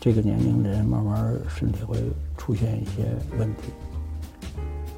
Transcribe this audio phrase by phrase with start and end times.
[0.00, 1.98] 这个年龄的人慢慢身体会
[2.36, 3.04] 出现一些
[3.36, 3.62] 问题，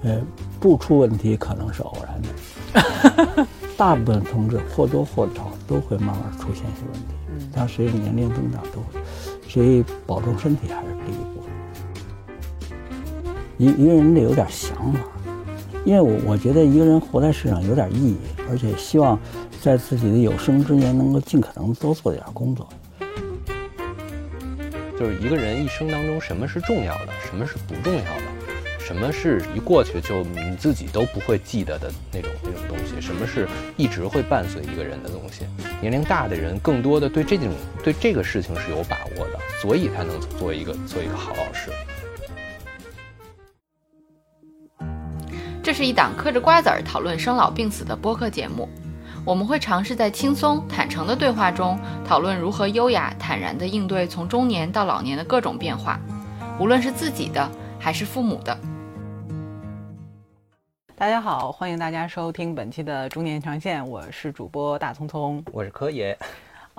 [0.02, 0.20] 呃，
[0.60, 3.46] 不出问题可能是偶然的，
[3.78, 7.14] 大部分同志或多或少都会慢慢出现一些问题。
[7.30, 9.00] 嗯，但随着年龄增长都会，
[9.48, 11.40] 所以保重身体还是第一步。
[13.56, 15.00] 一一个人得有点想法，
[15.84, 18.16] 因为我我觉得一个人活在世上有点意义，
[18.48, 19.18] 而且希望
[19.60, 22.66] 在自己的有生之年能够尽可能多做点工作。
[24.98, 28.22] 就是一个人一生当中，什么是重要的，什么是不重要的，
[28.78, 35.46] 什么是一过去就你自己都不会记得的那种那种东西，什么是一直会伴随一个人的东西。
[35.80, 37.48] 年龄大的人更多的对这种
[37.82, 41.70] 对这个事情是有把握的，所以他能做一个做一个好老师。
[45.62, 48.68] 这是一档嗑着瓜子儿讨论生老病死的播客节目。
[49.22, 56.00] 我们会尝试在轻松坦诚的对话中，讨论如何优雅坦然地应对从中年到老年的各种变化，
[56.58, 57.46] 无论是自己的
[57.78, 58.56] 还是父母的。
[60.96, 66.18] 大家好，欢迎大家收听本期的中年长线，我是主播大聪聪，我是柯爷。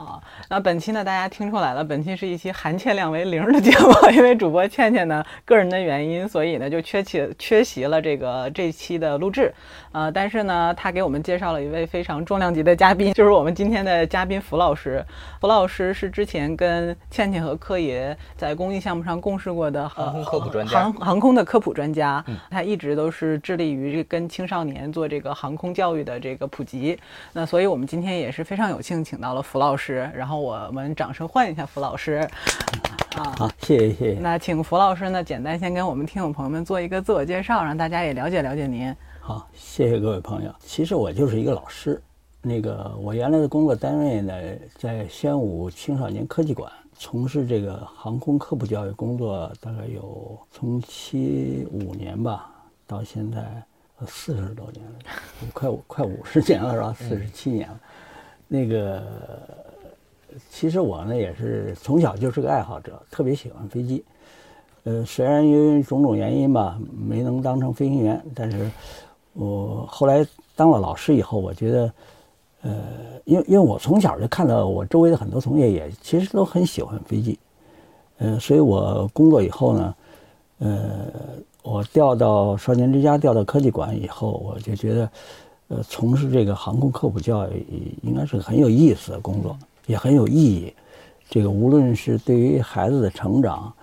[0.01, 9.53] 啊，那本期呢，大家听出来了，本期是一期含欠量为零的节目，因为主播倩倩呢个人的原因，所以呢就缺席缺席了这个这期的录制。
[9.91, 15.05] 呃，但是呢，他给我们介绍了一位非常重量级的嘉宾，就是我们今天的嘉宾福老师。
[15.39, 22.23] 福老师是之前跟倩倩和柯爷在公益项目上共事过的航空科普专家，航航空的科普专家。
[22.49, 26.97] 他一直都是致力于跟青少年做这个航空教育的这个普及。
[27.33, 32.27] 那所以我们今天也是非常有幸请到了福老师，然后我们掌声欢迎一下福老师。
[33.15, 34.19] 啊，好，谢谢谢谢。
[34.21, 38.95] 那请福老师呢，简单先跟我们听众朋友们做一个自我介绍，让大家也了解了解您。
[39.19, 40.55] 好，谢谢各位朋友。
[40.59, 42.01] 其实我就是一个老师，
[42.41, 44.33] 那个我原来的工作单位呢，
[44.77, 52.49] 在宣武青少年科技馆从事这个航空科普教育工作，大概有从七五年吧，
[52.87, 53.41] 到现在
[54.07, 54.93] 四十多年了，
[55.53, 56.95] 快快五十年了是吧？
[56.97, 57.79] 四十七年了。
[58.47, 59.03] 那个
[60.49, 64.03] 其实我呢也是从小就是个爱好者，特别喜欢飞机。
[64.83, 68.69] 呃，虽然因为种种原因吧，没能当成飞行员，但是。
[69.33, 70.27] 我后来
[70.57, 71.93] 当了老师以后，我觉得，
[72.63, 72.83] 呃，
[73.23, 77.39] 因为因为我从小就看到我周围的很多同学也其实都很喜欢飞机，
[78.17, 79.95] 呃，所以我工作以后呢，
[80.59, 81.07] 呃，
[81.63, 85.09] 我调到少年之家，调到科技馆以后，我就觉得，
[85.69, 90.73] 呃，从事这个航空科普教育应该是很有意思的工作，也很有意义。
[91.29, 93.73] 这个无论是对于孩子的成长，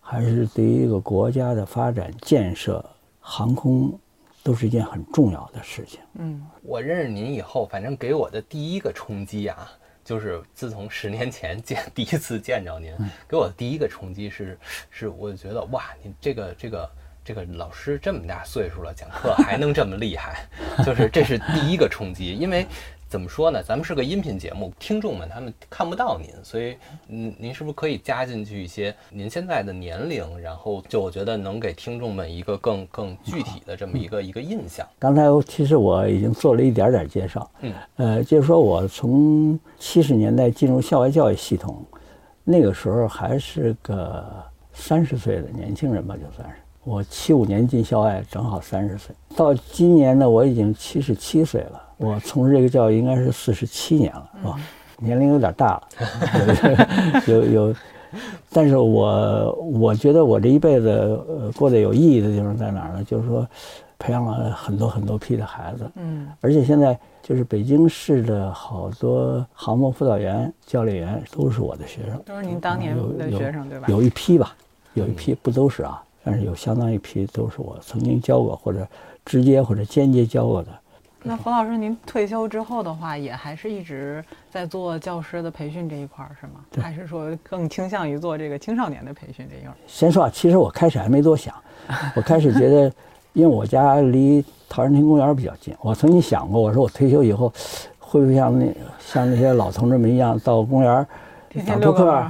[0.00, 2.84] 还是对于一个国家的发展建设，
[3.20, 3.98] 航空。
[4.44, 6.00] 都是一件很重要的事情。
[6.18, 9.72] 嗯，我认识您以后，反正给我的第一个冲击啊，
[10.04, 12.92] 就是自从十年前见 第一次见着您，
[13.26, 14.58] 给我的第一个冲击是，
[14.90, 16.90] 是我觉得哇，您这个这个
[17.24, 20.46] 这个老师这么大岁数了，讲课还能这么厉害，
[20.84, 22.66] 就是这是第一个冲击，因为。
[23.14, 23.62] 怎么说呢？
[23.62, 26.76] 咱们是个音频节目，听众们他们看不到您，所以，
[27.06, 34.84] 嗯，您是不是可以加进去一些您现在的年龄，然后就我觉得能给听众们一个更更具体的这么一个一个印象。
[34.98, 41.86] 刚才其实我已经做了一点点介绍，嗯，呃，就是说我从七十年代进入校外教育系统，
[42.42, 44.26] 那个时候还是个
[44.72, 46.56] 三十岁的年轻人吧，就算是。
[46.84, 49.14] 我七五年进校外，正好三十岁。
[49.34, 51.82] 到今年呢，我已经七十七岁了。
[51.96, 54.56] 我从事这个教育应该是四十七年了，是吧？
[54.98, 55.82] 年龄有点大了，
[57.26, 57.74] 有有。
[58.52, 60.90] 但是我我觉得我这一辈子
[61.26, 63.02] 呃过得有意义的地方在哪儿呢？
[63.02, 63.46] 就是说，
[63.98, 65.90] 培养了很多很多批的孩子。
[65.96, 66.28] 嗯。
[66.40, 72.20] 而且现在就是北京市的好多航模辅导员、教练员都是我的学生。
[72.24, 73.86] 都是您当年的学生对吧？
[73.88, 74.54] 有一批吧，
[74.92, 76.00] 有一批不都是啊？
[76.24, 78.86] 但是有相当一批都是我曾经教过或者
[79.24, 80.68] 直接或者间接教过的。
[81.26, 86.64] 那冯老师，您退休之后的话，也还是一直在做教师的培训这一块儿是吗？
[86.82, 89.76] 还是说更倾向于做这个青少年的培训这一块儿？
[89.86, 91.54] 先说啊，其实我开始还没多想，
[92.14, 92.92] 我开始觉得，
[93.32, 97.50] 因为我家离陶然亭公园比较近，我曾经想过，我说我退休以后，
[97.98, 98.66] 会不会像那
[98.98, 101.06] 像那些老同志们一样到公园
[101.66, 102.26] 打扑克、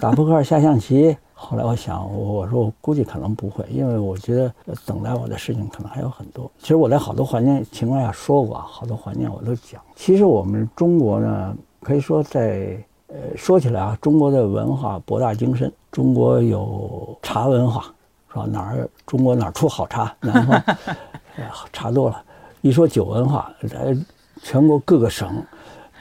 [0.00, 1.14] 打扑克、下象棋？
[1.40, 4.52] 后来我想，我说我估计可能不会，因为我觉得
[4.84, 6.50] 等待我的事情可能还有很多。
[6.58, 9.80] 其实我在好多环境情况下说过，好多环境我都讲。
[9.94, 12.76] 其实我们中国呢，可以说在
[13.06, 15.72] 呃说起来啊，中国的文化博大精深。
[15.92, 17.84] 中国有茶文化，
[18.28, 18.44] 是吧？
[18.50, 20.12] 哪儿中国哪儿出好茶？
[20.20, 20.76] 南方
[21.72, 22.20] 茶多了。
[22.62, 23.96] 一说酒文化，在
[24.42, 25.42] 全国各个省。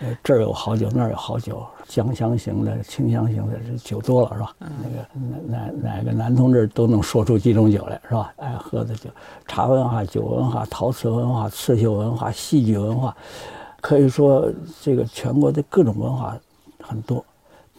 [0.01, 4.55] 呃，这儿有好酒，那儿有好酒，酱香型的、清香型的，这酒多了是吧？
[4.59, 8.33] 那个哪哪哪个男同志都能说出几种酒来是吧？
[8.37, 9.09] 爱喝的酒，
[9.47, 13.15] 茶文化、酒文化、陶瓷文化、刺绣文化、戏剧文化，
[13.81, 14.51] 可以说
[14.81, 16.37] 这个全国的各种文化
[16.81, 17.23] 很多。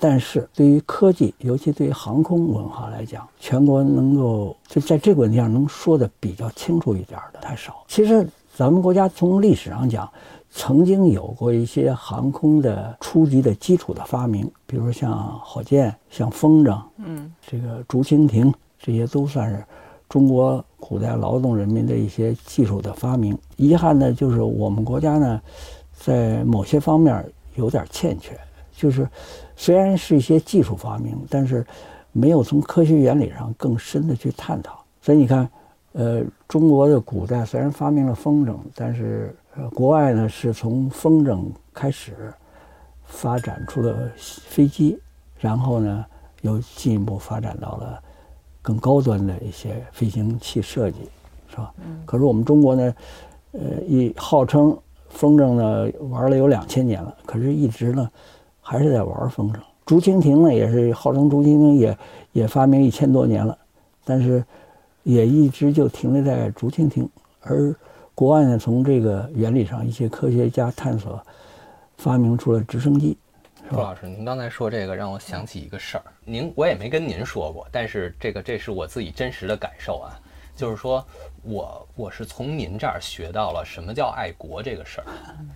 [0.00, 7.84] 但是对于科技，尤其对于航空文化来讲，全国能够就在这个问题上能说的比较清楚一点的太少。
[7.88, 10.08] 其实咱们国家从历史上讲，
[10.50, 19.62] 曾经有过一些航空的初级的基础的发明，比如像火箭、像风筝，嗯，这个竹蜻蜓，这些都算是
[20.08, 23.38] 中国古代劳动人民的一些技术的发明。
[23.56, 25.40] 遗憾的就是我们国家呢，
[25.92, 27.24] 在某些方面
[27.54, 28.38] 有点欠缺，
[28.74, 29.06] 就是
[29.54, 31.64] 虽然是一些技术发明，但是
[32.10, 34.82] 没有从科学原理上更深的去探讨。
[35.02, 35.48] 所以你看，
[35.92, 41.44] 呃，中国的古代虽然发明了风筝，但是呃，国外呢是从风筝
[41.74, 42.32] 开始
[43.02, 44.96] 发展出了飞机，
[45.36, 46.04] 然后呢
[46.42, 48.00] 又进一步发展到了
[48.62, 50.98] 更高端的一些飞行器设计，
[51.50, 51.74] 是吧？
[52.06, 52.94] 可是我们中国呢，
[53.50, 54.78] 呃，一号称
[55.08, 58.08] 风筝呢玩了有两千年了，可是一直呢
[58.60, 59.58] 还是在玩风筝。
[59.84, 61.98] 竹蜻蜓呢也是号称竹蜻蜓也
[62.30, 63.58] 也发明一千多年了，
[64.04, 64.44] 但是
[65.02, 67.08] 也一直就停留在竹蜻蜓。
[67.40, 67.74] 而
[68.18, 71.24] 国外呢，从这个原理上，一些科学家探索，
[71.98, 73.16] 发明出了直升机。
[73.70, 80.18] 朱老师，您刚才说这个让我想起一个事儿，您我也没跟您说过，但是这个这是我自己真实的感受啊，
[80.56, 81.06] 就是说
[81.44, 85.06] 我我是从您这儿学到了什么叫爱国这个事儿，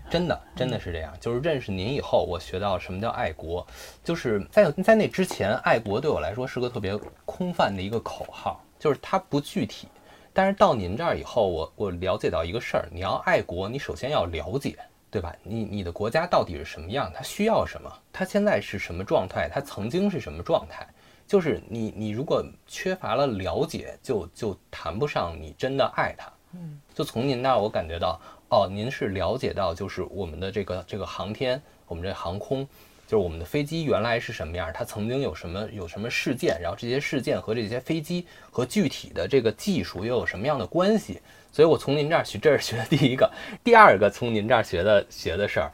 [0.09, 3.67] 真的真的是这样，就是认识您以后，我学到什么叫爱国，
[4.05, 9.89] 就是在在那之前，爱国对我来说是个特别空泛的一个口号，就是它不具体。
[10.33, 14.79] 但是到您这儿以后，我我了解到一个事儿，你要爱国，你首先要了解，
[15.11, 15.35] 对吧？
[15.43, 17.13] 你你的国家到底是什么样？
[17.15, 17.93] 它需要什么？
[18.13, 19.49] 它现在是什么状态？
[19.53, 20.87] 它曾经是什么状态？
[21.27, 26.33] 就是你你如果缺乏了了解，就就谈不上你真的爱它。
[26.55, 32.67] 嗯，就从您那儿我感觉到，哦，您是了解到，就是我们的这个这个航天，我们这航空。
[33.13, 41.21] 就是我们的飞机原来是什么样，它曾经有什么有什么事件，然后这些事件和这些飞机和具体的这个技术又有什么样的关系？
[41.53, 43.31] 所以我从您这儿学，这是学的第一个，
[43.63, 45.71] 第二个从您这儿学的学的事儿，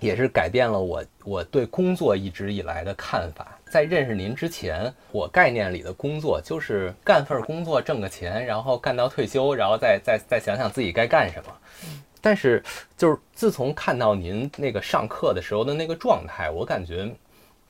[0.00, 3.58] 也是改变了我我对工作一直以来的看法。
[3.70, 11.52] 在认识您之前，我概念里的工作就是干份工作挣个钱，然后干到退休，然后再再再想想自己该干什么。
[12.20, 12.62] 但是，
[12.96, 17.10] 就是自从看到您那个上课的时候的那个状态，我感觉，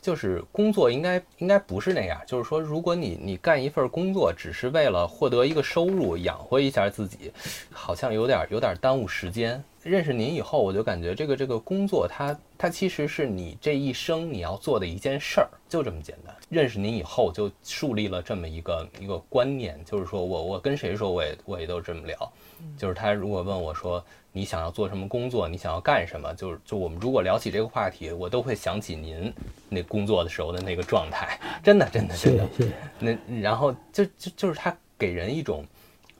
[0.01, 2.21] 就是工作应该应该不是那样。
[2.27, 7.33] 就是说，如果你你干一份工作，只是为了获得一个收入，养活一下自己，
[7.71, 9.63] 好像有点有点耽误时间。
[9.83, 16.37] 认识您以后，我就感觉这个这个工作，它它其实是你这一生你要做的一件事儿，就这么简单。
[16.51, 22.33] 认识您以后，就树立了这么一个一个观念，就是说我我跟谁说，我也我也都这么聊。
[22.77, 29.33] 就是他如果问我说你想要做什么工作，你想要干什么，就是就我们如果聊起这个话题，我都会想起您
[29.69, 32.47] 那工作的时候的那个状态，真的真的真的。
[32.57, 32.73] 谢谢。
[32.99, 35.65] 那然后就就就是他给人一种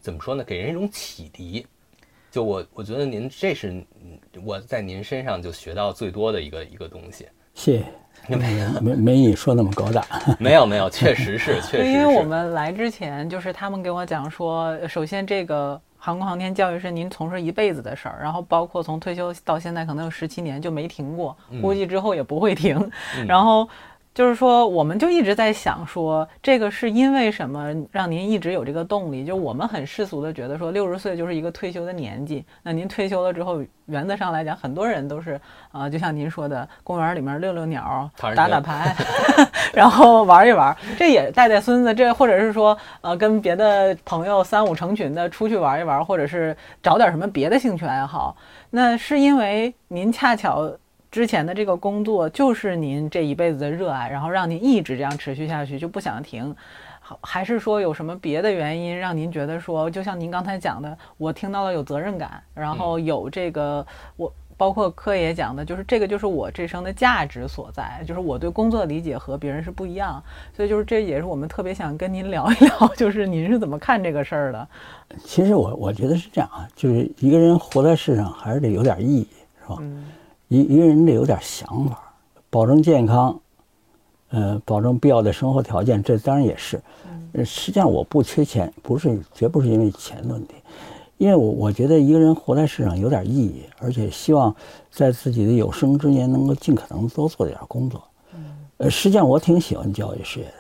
[0.01, 0.43] 怎么说呢？
[0.43, 1.65] 给人一种启迪。
[2.33, 3.85] 就我我觉得您这是
[4.45, 7.29] 我在您身上就学到最多的一个一个东西。
[7.55, 7.85] 谢谢。
[8.37, 8.37] 没
[8.81, 10.05] 没没你说那么高大。
[10.39, 11.91] 没有没有，确实是 确实。
[11.91, 15.81] 因为我们来之前，就是他们给我讲说，首先这个。
[16.03, 22.91] 航空航天教育是您从事一辈子的事儿，然后包括从退休到现在可能有十七年就没停过，估计之后也不会停。
[23.29, 23.69] 然后
[24.13, 29.25] 就是说，我们就一直在想说，这个是因为什么让您一直有这个动力？
[29.25, 32.45] 就我们很世俗的觉得说，六十岁就是一个退休的年纪。
[32.63, 35.41] 那您退休了之后，原则上来讲，很多人都是
[35.71, 38.95] 啊，就像您说的，公园里面遛遛鸟，打打牌。
[39.73, 48.37] 然后玩一玩，这也带带孙子，这或者是说，呃，跟别的朋友三五成群的出去玩一玩，或者是找点什么别的兴趣爱好。
[48.71, 50.71] 那是因为您恰巧
[51.11, 56.55] 之前的这个工作就是您这一辈子的热爱，然后让您一直这样持续下去，就不想停。
[57.01, 63.87] 好，还是说有什么别的原因让您觉得说，就像您刚才讲的，我听到了有责任感，然后有这个
[64.17, 64.33] 我。
[64.61, 70.23] 包括柯爷讲的，就是这个就是我这生的价值所在，就是我对工作的理解和别人是不一样，
[70.55, 74.69] 所以就是这也是我们特别想跟您聊一聊，就是您是怎么看这个事儿的？
[75.25, 79.29] 其实我我觉得是这样啊，就是一个人活在世上还是得有点意义，
[79.63, 79.79] 是吧？
[80.51, 82.13] 一一个人得有点想法，
[82.51, 83.39] 保证健康，
[84.31, 86.83] 呃，保证必要的生活条件，这当然也是。
[87.45, 90.57] 实际上我不缺钱，不是绝不是因为钱的问题，
[91.19, 94.53] 因为我我觉得一个人活在世上有点意义，而且希望
[94.91, 98.03] 在自己的有生之年能够尽可能多做点工作。
[98.79, 100.53] 呃，实际上我挺喜欢教育事业的。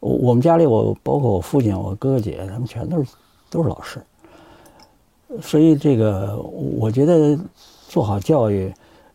[0.00, 3.10] 我我们家里，我包括我父亲、我哥哥姐姐，他们全都是
[3.48, 4.02] 都是老师。
[5.40, 7.38] 所以这个，我觉得
[7.88, 8.72] 做好教育，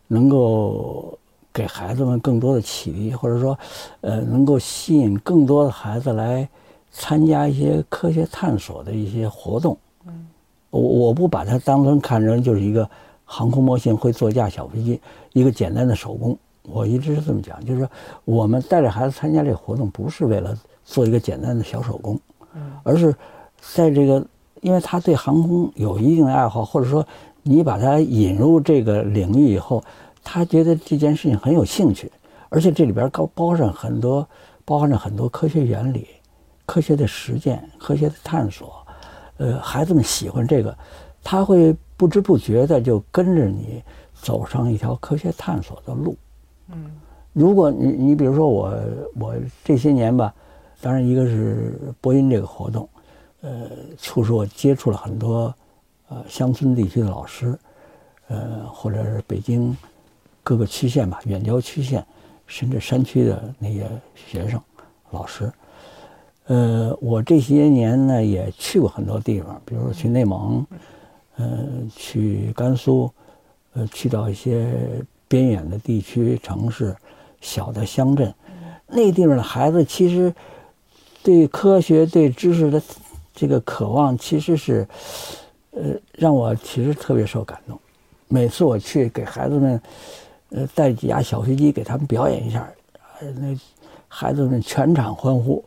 [0.10, 1.18] 能够
[1.54, 3.58] 给孩子们更多的启迪，或者说，
[4.02, 6.46] 呃，能够吸引更多的孩子来
[6.92, 9.78] 参加一些科学探索的一些活动。
[10.06, 10.28] 嗯，
[10.72, 12.90] 我我不把它当成看成就是一个
[13.24, 15.00] 航空模型会座驾小飞机，
[15.34, 16.38] 一个简单的手工。
[16.64, 17.90] 我一直是这么讲，就是说，
[18.26, 22.20] 我们带着孩子参加这个活动，不是为了做一个简单的小手工，
[22.54, 23.16] 嗯，而是
[23.60, 24.24] 在这个，
[24.62, 27.06] 因为他对航空有一定的爱好，或者说
[27.50, 29.84] 你把他引入这个领域以后，
[30.24, 32.12] 他觉得这件事情很有兴趣，
[32.50, 34.28] 而且这里边高包上很多，
[34.64, 36.06] 包含着很多科学原理、
[36.68, 38.86] 科学的实践、科学的探索，
[39.38, 40.78] 呃，孩子们喜欢这个，
[41.24, 43.82] 他会不知不觉的就跟着你
[44.14, 46.16] 走上一条科学探索的路。
[46.72, 46.92] 嗯，
[47.34, 48.72] 如果你你比如说我
[49.20, 50.32] 我这些年吧，
[50.82, 52.88] 当然一个是播音这个活动，
[53.42, 55.52] 呃，促使我接触了很多
[56.10, 57.58] 呃乡村地区的老师，
[58.28, 59.76] 呃，或者是北京
[60.44, 62.06] 各个区县吧，远郊区县
[62.46, 64.62] 甚至山区的那些学生
[65.12, 65.52] 老师，
[66.48, 70.66] 呃，我这些年呢也去过很多地方，比如说去内蒙，
[71.38, 73.12] 呃，去甘肃，
[73.74, 74.74] 呃，去到一些。
[75.32, 76.96] 边远的地区、城市、
[77.40, 78.34] 小的乡镇，
[78.88, 80.34] 那地方的孩子其实
[81.22, 82.82] 对科学、对知识的
[83.36, 84.88] 这个渴望，其实是
[85.72, 87.80] 呃让我其实特别受感动。
[88.28, 89.82] 每次我去给孩子们
[90.50, 92.68] 呃带几架小飞机给他们表演一下，
[93.20, 93.58] 那
[94.08, 95.64] 孩子们全场欢呼，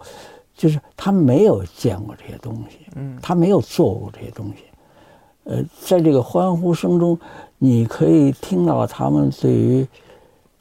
[0.57, 4.65] 就是他们没有见过这些东西，嗯，他没有做过这些东西，
[5.45, 7.19] 呃，在这个欢呼声中。
[7.65, 9.87] 你可以听到他们对于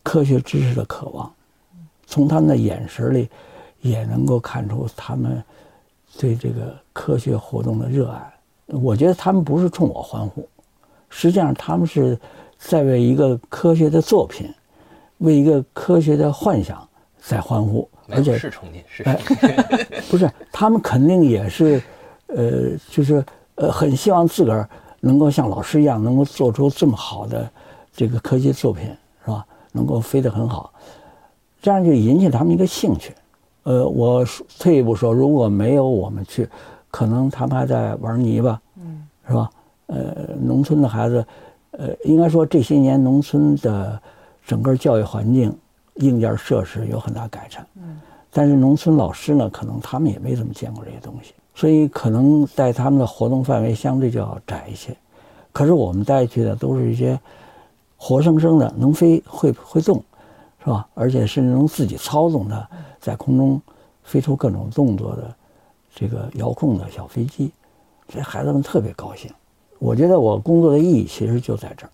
[0.03, 1.33] 科学知识的渴望，
[2.05, 3.27] 从他们的眼神里
[3.79, 5.43] 也能够看出他们
[6.19, 8.33] 对这个科学活动的热爱。
[8.71, 10.47] 我觉得他们不是冲我欢呼，
[11.09, 12.17] 实际上他们是
[12.57, 14.49] 在为一个科学的作品、
[15.19, 16.87] 为一个科学的幻想
[17.19, 17.87] 在欢呼。
[18.13, 19.05] 而且是冲你，是
[20.11, 20.29] 不是？
[20.51, 21.81] 他们肯定也是，
[22.27, 23.23] 呃，就是
[23.55, 24.69] 呃，很希望自个儿。
[24.99, 27.49] 能够像老师一样，能够做出这么好的
[27.95, 28.85] 这个科技作品，
[29.23, 29.45] 是吧？
[29.71, 30.73] 能够飞得很好，
[31.61, 33.13] 这样就引起他们一个兴趣。
[33.63, 34.25] 呃，我
[34.59, 36.47] 退一步说，如果没有我们去，
[36.91, 39.49] 可能他们还在玩泥巴，嗯，是吧？
[39.87, 41.25] 呃，农村的孩子，
[41.71, 43.99] 呃，应该说这些年农村的
[44.45, 45.51] 整个教育环境、
[45.95, 47.99] 硬件设施有很大改善，嗯，
[48.31, 51.33] 但是农村老师呢，可能他们也没怎么见过这些东西。
[51.53, 54.95] 所以可能在他们的活动范围相对就要窄一些，
[55.51, 57.19] 可是我们带去的都是一些
[57.97, 60.01] 活生生的能飞会会动，
[60.63, 60.87] 是吧？
[60.93, 62.67] 而且是能自己操纵的，
[63.01, 63.61] 在空中
[64.03, 65.35] 飞出各种动作的
[65.93, 67.51] 这个遥控的小飞机，
[68.07, 69.31] 这孩子们特别高兴。
[69.79, 71.89] 我觉得我工作的意义其实就在这儿。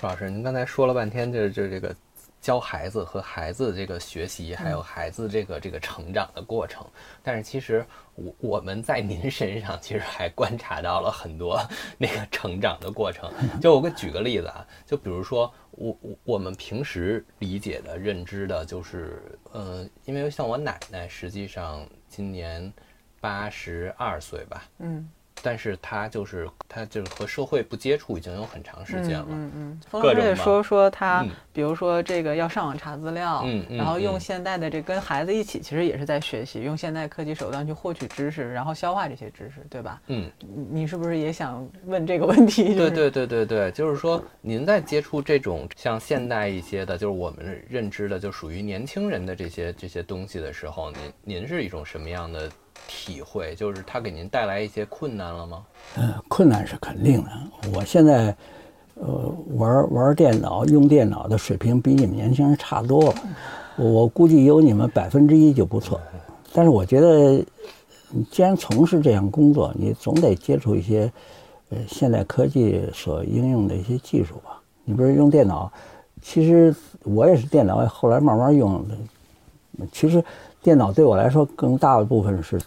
[0.00, 1.94] 朱老师，您刚才说了半天，就是就这个。
[2.40, 6.86] 教孩子和孩子这个学习，还有孩子这个这个成长的过程，
[7.22, 11.60] 但是其实我我们在您身上其实还观察到了很多
[11.98, 13.30] 那个成长的过程。
[13.60, 22.72] 就我给举个例子啊，就比如说我我我们平时理解的认知的就是，嗯，因为像我奶奶实际上今年
[23.20, 25.08] 八十二岁吧，嗯。
[25.42, 29.26] 但是他就是他就是和社会不接触已经有很长时间了。
[29.30, 29.80] 嗯嗯。
[29.88, 40.02] 冯老师也说说他，比如说这个要上网查资料，嗯然后用现代的这跟孩子一起，其实也是在学习，用现代科技手段去获取知识，然后消化这些知识，对吧？
[40.08, 40.30] 嗯。
[40.70, 42.74] 你是不是也想问这个问题？
[42.74, 52.50] 对对对对对，就是说您在接触这种像现代一些的，就是我们认知的就属于年轻人的这些这些东西的时候，您您是一种什么样的？
[52.86, 55.64] 体会就是他给您带来一些困难了吗？
[55.96, 57.30] 嗯，困难是肯定的。
[57.74, 58.34] 我现在，
[58.94, 63.14] 呃，玩玩电脑、用电脑的水平比你们年轻人差多了。
[63.76, 66.00] 我估计有你们百分之一就不错。
[66.52, 67.44] 但是我觉得，
[68.30, 71.10] 既然从事这项工作，你总得接触一些，
[71.70, 74.60] 呃，现代科技所应用的一些技术吧。
[74.84, 75.72] 你比如用电脑，
[76.20, 78.96] 其实我也是电脑后来慢慢用的。
[79.92, 80.22] 其实。
[80.62, 82.60] 电脑对我来说更大的部分是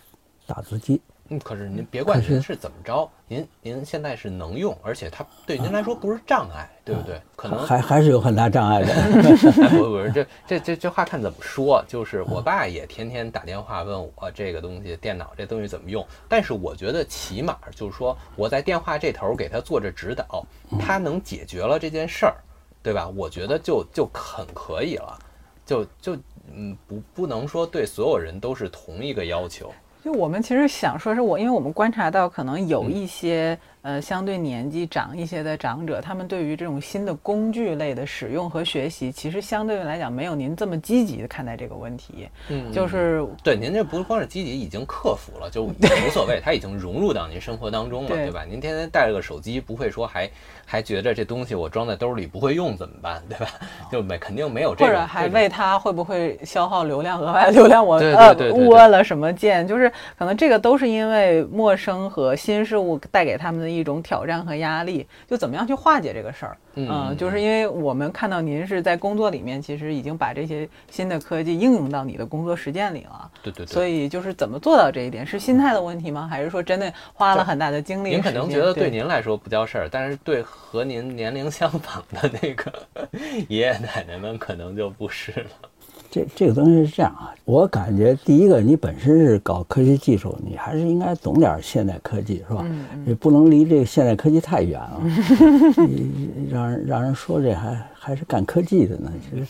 [0.47, 7.21] 打字机，嗯，可是您别管是您是怎么着，您您现在是能用，而且它对您来说不是障碍，对不对？
[7.35, 8.91] 可能还还是有很大障碍的。
[8.91, 11.83] 哎，不不是，这这这这话看怎么说。
[11.87, 16.05] 就是我爸也天天打电话问我这个东西，电脑这东西怎么用。
[16.27, 20.45] 但是我觉得起码就是说，我在电话这头给他做着指导，
[20.79, 22.35] 他能解决了这件事儿，
[22.81, 23.07] 对吧？
[23.07, 25.17] 我觉得就就很可以了，
[25.65, 26.17] 就就
[26.51, 29.71] 嗯，不不能说对所有人都是同一个要求。
[30.03, 42.29] 就我们其实想说是我，因为我们观察到可能有一些、呃相对年纪长一些的长者，他们对于这种新的工具类的使用和学习，其实相对来讲没有您这么积极的看待这个问题。
[42.47, 45.73] 嗯就是对，您这不光是积极，已经克服了，就无
[46.13, 48.45] 所谓， 它已经融入到您生活当中了，对对吧？
[48.49, 50.29] 您天天带着个手机，不会说还
[50.65, 53.47] 还觉着这东西我装在兜里不会用怎么办，对吧？
[53.91, 66.57] 就没肯定没有这个，或者还为它会不会消耗流量、额外流量我， 呃误摁了什么键，就是可能这个都是因为陌生和新事物带给他们的一种挑战和压力，就怎么样去化解这个事儿。
[66.75, 73.29] 嗯呃就是因为我们看到您是在工作里面，其实已经把这些新的科技应用到你的工作实践里了。
[73.43, 73.67] 对对对。
[73.67, 76.27] 所以就是怎么做到这一点，是心态的问题吗？
[76.27, 78.09] 还是说真的花了很大的精力？
[78.09, 82.71] 您可能觉得对对您来说不叫事儿，但是对和您年龄相仿的那个
[83.47, 85.69] 爷爷奶奶们可能就不是了。
[86.13, 92.63] 这这个东西是这样啊，我感觉第一个，你本身是搞科学技术，你还是应该懂点现代科技，是吧？
[92.69, 95.01] 嗯也不能离这个现代科技太远了，
[95.87, 99.11] 你让人让人说这还还是干科技的呢。
[99.27, 99.47] 其实，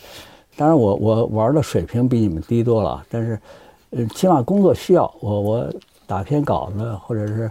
[0.56, 3.38] 当然我我玩的水平比你们低多了，但是，
[3.90, 5.74] 呃，起码工作需要，我我
[6.06, 7.50] 打篇稿子或者是，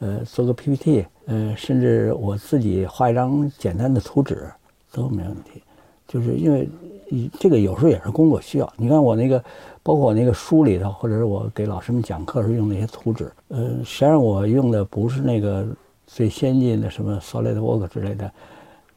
[0.00, 4.50] 呃，做个 PPT，呃，甚至我自己画一张简单的图纸
[4.92, 5.62] 都没问题。
[6.06, 6.68] 就是因为
[7.12, 8.72] 你这个有时候也是工作需要。
[8.76, 9.38] 你看我那个，
[9.82, 15.66] 包括我那个书里头，或者是我给老师们讲课时候用那些图纸，呃，实际上我用的不是那个
[16.06, 18.30] 最先进的什么 SolidWorks 之类的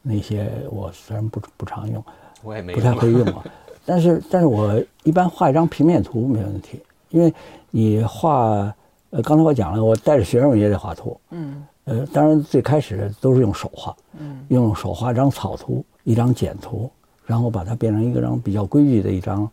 [0.02, 2.04] 那些，我虽然不不常用，
[2.44, 3.44] 我也没不太会用啊。
[3.86, 7.34] 但是，但是我一般画一张平面图没问题，因为
[7.70, 8.74] 你画，
[9.10, 16.90] 呃，刚才我讲了，我带着学生也得画图，嗯呃，当然最开始都是用手画，嗯用手画一张草图，一张简图，
[17.26, 19.50] 然后把它变成一个张比较规矩的一张，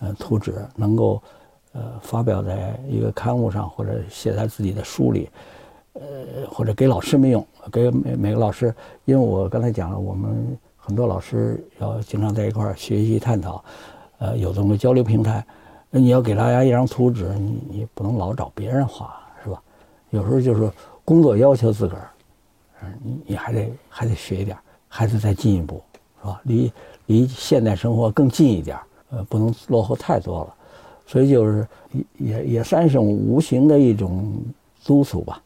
[0.00, 1.20] 呃，图纸，能够，
[1.72, 5.28] 呃，发表在一个刊物上，或者写在自己的书里，
[5.94, 6.02] 呃，
[6.50, 13.62] 或者给老师们用，给每每个老师，因为我刚才讲了，我们很多老师要经常在一块儿学习探讨，
[14.18, 15.44] 呃，有这么个交流平台，
[15.90, 19.60] 那你要给大家一张图纸，你你不能老找别人画，是吧？
[20.10, 20.70] 有时候就是
[21.04, 22.10] 工作要求自个儿，
[22.82, 24.56] 嗯，你你还得还得学一点，
[24.88, 25.82] 还得再进一步，
[26.22, 26.40] 是吧？
[26.44, 26.72] 离
[27.08, 30.54] 离现代生活更近一点儿，呃，不能落后太多了。
[31.06, 34.32] 所以就是也也也算是无形的一种
[34.84, 35.42] 督促吧，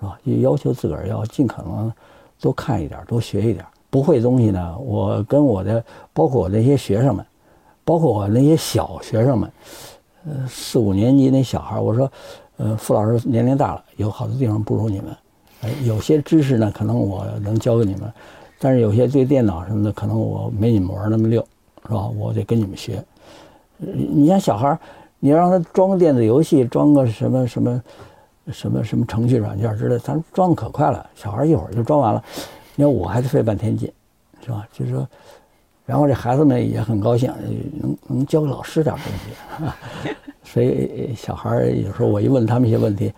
[0.00, 0.18] 是吧？
[0.24, 1.92] 也要求自个儿要尽可能
[2.40, 3.68] 多看一点儿，多学一点儿。
[3.90, 7.24] 不会东西呢，我跟我的包括我那些学生们，
[7.84, 9.52] 包括我那些小学生们，
[10.24, 12.10] 呃，四五年级那小孩儿，我说，
[12.56, 15.14] 呃，傅老师年龄大了，有好多地方不如你们，
[15.60, 18.10] 呃，有些知识呢，可能我能教给你们，
[18.64, 21.44] 但是有些对电脑什么的，可能我没你们玩那么溜，
[21.84, 22.06] 是吧？
[22.06, 23.02] 我得跟你们学。
[23.76, 24.78] 你像小孩，
[25.18, 27.82] 你让他装个电子游戏，装个什么什么
[28.52, 32.22] 什么什么程序软件之类的，咱装的可快了，小孩一会儿就装完了。
[32.76, 33.92] 你看我还得费半天劲，
[34.44, 34.64] 是吧？
[34.72, 35.08] 就是说，
[35.84, 37.32] 然后这孩子们也很高兴，
[37.80, 40.12] 能能教给老师点东西，
[40.48, 43.12] 所以小孩有时候我一问他们一些问题，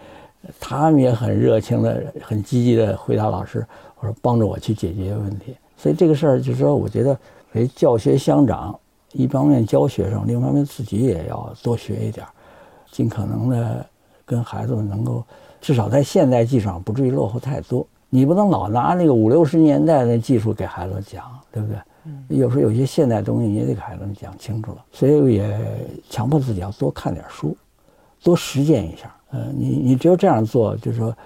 [0.59, 3.67] 他们也很热情的、很积极的回答老师，
[4.05, 5.57] 或者帮着我去解决问题。
[5.77, 7.19] 所以这个事儿就是说，我觉得
[7.53, 8.79] 为教学相长，
[9.13, 12.31] 一方面教学生，另一方面自己也要多学一点儿，
[12.91, 13.87] 尽可能的
[14.27, 15.25] 跟孩子们能够
[15.61, 17.87] 至少在现代技术上不至于落后太多。
[18.11, 21.79] 你不能老拿那个五六十年代的技术给孩子讲，对不对？
[22.29, 27.57] 有时候有些现代东西你也得给孩子们讲清楚了，所以也强迫自己要多看点书，
[28.23, 29.11] 多实践一下。
[29.31, 31.17] 呃，你你只有这样做，就是说，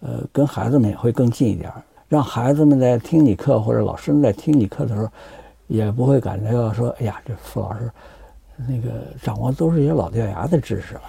[0.00, 5.08] 呃，跟孩子们也会更近一点儿，让孩子们在听你课或者老师们在听你课的时候，
[5.66, 7.90] 也不会感觉到说，哎呀，这傅老师
[8.66, 8.88] 那个
[9.22, 11.02] 掌握都是一些老掉牙的知识了，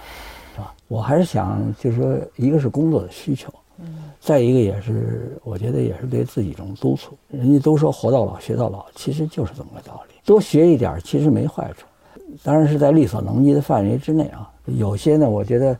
[0.54, 0.74] 是吧？
[0.88, 3.50] 我还是想，就是说，一个是工作的需求，
[4.20, 7.16] 再一个也是，我觉得也是对自己一种督促。
[7.30, 10.14] 人家都说活到老学到老，其实就是这么个道理。
[10.24, 11.86] 多学一点儿其实没坏处，
[12.42, 14.50] 当然是在力所能及的范围之内啊。
[14.66, 15.76] 有些呢，我觉得，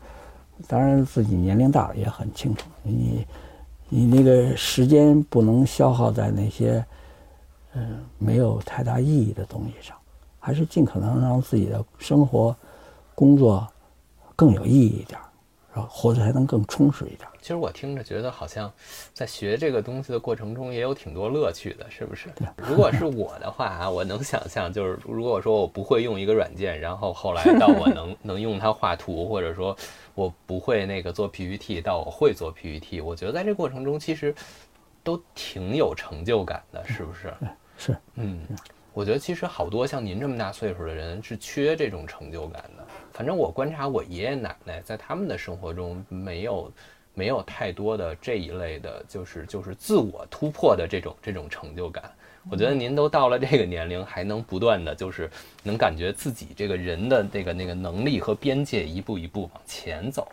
[0.67, 3.25] 当然自己年龄大了也很清楚，你
[3.93, 6.83] 你那个时间不能消耗在那些
[7.73, 9.97] 嗯没有太大意义的东西上，
[10.39, 12.55] 还是尽可能让自己的生活、
[13.13, 13.67] 工作
[14.33, 15.25] 更有意义一点儿，
[15.73, 15.87] 是吧？
[15.89, 17.27] 活得才能更充实一点。
[17.41, 18.71] 其实我听着觉得好像
[19.13, 22.29] 在学这个东西的过程中也有挺多乐趣的，是不是？
[22.55, 29.75] 如果是我的话啊， 我能想象，就是如果说我不会用一个软件，然后后来到我能 能用它画图，或者说
[30.21, 34.33] 我不会那个做 PPT，到我会做 PPT，我觉得在这过程中其实
[35.03, 37.33] 都挺有成就感的，是不是？
[37.77, 38.45] 是，嗯，
[38.93, 42.85] 我觉得其实好多像您这么大岁数的人是缺这种成就感的。
[43.11, 46.71] 反正我观察我爷爷奶奶在他们的生活中没有。
[47.13, 52.09] 没有太多的这一类的，就是就是自我突破的这种这种成就感。
[52.49, 55.29] 我觉得您都到了这个年龄，还能不断的就是
[55.63, 60.27] 能感觉自己这个人的那个那个能力和边界一步一步往前走。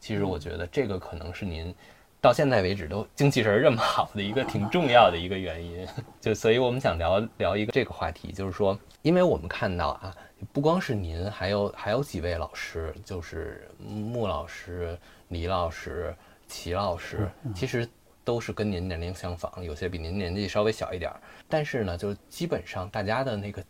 [0.00, 1.74] 其实我觉得这个可能是您
[2.20, 5.86] 到现在为止都精气神这么好的一个挺重要的一个原因。
[6.20, 10.14] 就所以我们想聊聊一个这个话题，就是说，因为我们看到啊，
[10.52, 14.98] 不光是您，还有还有几位老师，就是穆老师。
[15.28, 16.14] 李老师、
[16.46, 17.88] 齐老师其实
[18.24, 23.62] 都是跟您年龄相仿，有些比您年纪稍微小一点儿，但是呢，就基本上大家的那个，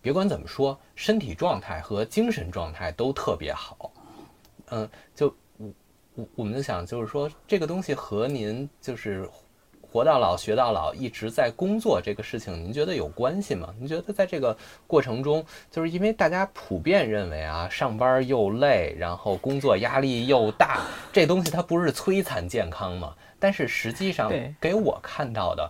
[0.00, 3.92] 别管怎么说，身体状态和精神状态都特别好。
[4.70, 5.68] 嗯，就我
[6.14, 9.28] 我我们就想，就是说这个东西和您就是。
[9.92, 13.74] 活到老学到老，一直在工作这个事情，您觉得有关系吗？
[13.76, 20.82] 您觉得在这个过程中，就是因为大家普遍认为啊，上班又累，然后工作压力又大，
[21.12, 23.16] 这东西它不是摧残健康吗？
[23.40, 25.68] 但是实际上给我看到的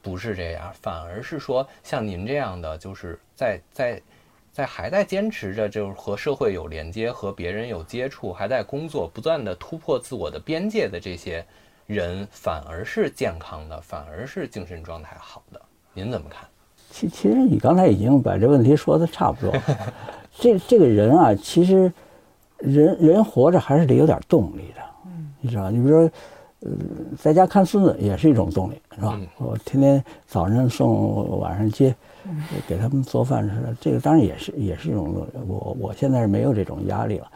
[0.00, 4.00] 不是这样，反而是说像您这样的，就是在在
[4.52, 11.44] 在还在坚持着，就是和社会有连接，和别人有接触，还在工作，不断的突破自我的边界的这些。
[11.86, 15.60] 人反而是健康的，反而是精神状态好的，
[15.92, 16.46] 您怎么看？
[16.88, 19.52] 其其实你刚才已经把这问题说的差不多。
[20.38, 21.92] 这这个人啊，其实
[22.58, 25.68] 人人活着还是得有点动力的，嗯，你知道？
[25.68, 26.10] 你比如说，
[26.62, 26.70] 呃，
[27.18, 29.18] 在家看孙子也是一种动力，是吧？
[29.38, 31.94] 我天天早上送，晚上接，
[32.68, 35.28] 给他们做饭吃，这个当然也是也是一种动力。
[35.46, 37.26] 我我现在是没有这种压力了。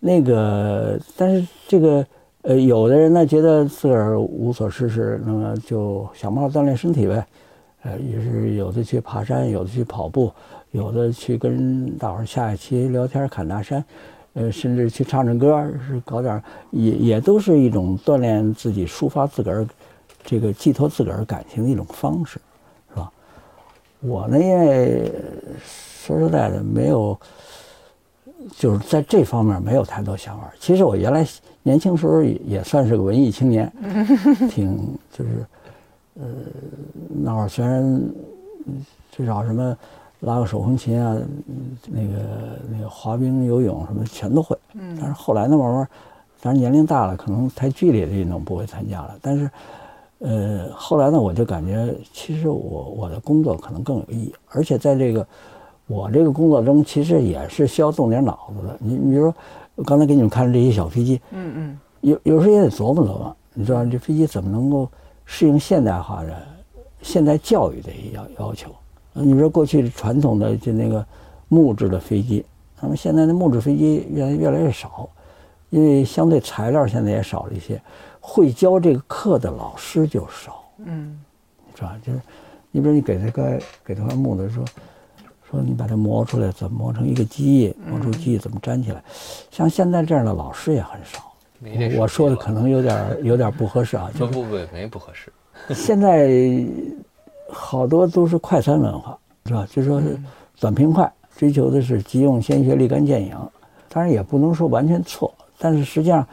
[0.00, 2.06] 那个，但是这个。
[2.42, 7.26] 呃，有的人呢觉得自个儿无所事事，那么就想办法锻炼身体呗。
[7.82, 10.32] 呃，于是有的去爬山，有的去跑步，
[10.70, 13.84] 有的去跟大伙儿下棋、聊天、侃大山，
[14.38, 19.66] 呃，甚至去唱唱歌，是搞点，也也都是一种锻炼自己、抒发自个儿
[20.24, 22.40] 这个寄托自个儿感情的一种方式，
[22.90, 23.10] 是吧？
[24.00, 25.10] 我呢，因为
[25.66, 27.18] 说实在的，没有。
[28.56, 30.48] 就是在这方面没有太多想法。
[30.60, 31.26] 其实我原来
[31.64, 33.70] 年轻时候也也算是个文艺青年，
[34.48, 35.46] 挺就是，
[36.14, 36.26] 呃，
[37.20, 38.00] 那会儿虽然
[39.10, 39.76] 至少什么
[40.20, 41.16] 拉个手风琴啊，
[41.86, 42.14] 那个
[42.70, 44.56] 那个滑冰、游泳什么全都会。
[44.98, 45.88] 但是后来呢，慢慢，
[46.40, 49.16] 当然年龄大了，可能太剧烈的运动不会参加了。
[49.20, 49.50] 但是，
[50.18, 55.26] 呃，后来呢，我就感觉其实我我的工作可能更有意义，而且在这个。
[55.90, 58.76] 我这个工作中其实也是需要动点脑子的。
[58.78, 59.34] 你你比如说，
[59.74, 64.86] 我刚才给你们看这些小飞机，嗯嗯，有有时候也得琢磨琢磨，你知道这飞机怎么能够
[65.24, 66.36] 适应现代化的
[67.00, 68.70] 现代教育的要要求？
[69.22, 71.04] 你说过去传统的就那个
[71.48, 72.44] 木质的飞机，
[72.80, 75.08] 那么现在的木质飞机越来越来越少，
[75.70, 77.80] 因为相对材料现在也少了一些，
[78.20, 81.18] 会教这个课的老师就少，嗯，
[81.74, 81.96] 是吧？
[82.04, 82.20] 就是
[82.70, 84.64] 你比如你给他个给他块木头说。
[85.50, 87.74] 说你把它磨出来，怎么磨成一个机翼？
[87.88, 89.02] 磨出机翼怎么粘起来？
[89.50, 91.32] 像现在这样的老师也很少。
[91.98, 94.10] 我说的可能有点有点不合适啊。
[94.18, 95.32] 不不不，没不合适。
[95.74, 96.28] 现在
[97.48, 99.66] 好多都是快餐文化，是吧？
[99.70, 100.18] 就说是
[100.60, 103.36] 短平快，追求的是急用鲜血、立竿见影。
[103.88, 106.26] 当然也不能说完全错，但是实际上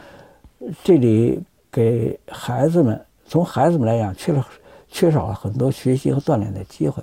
[0.84, 4.46] 这里给孩子们，从孩子们来讲，缺了
[4.88, 7.02] 缺少了很多学习和锻炼的机会。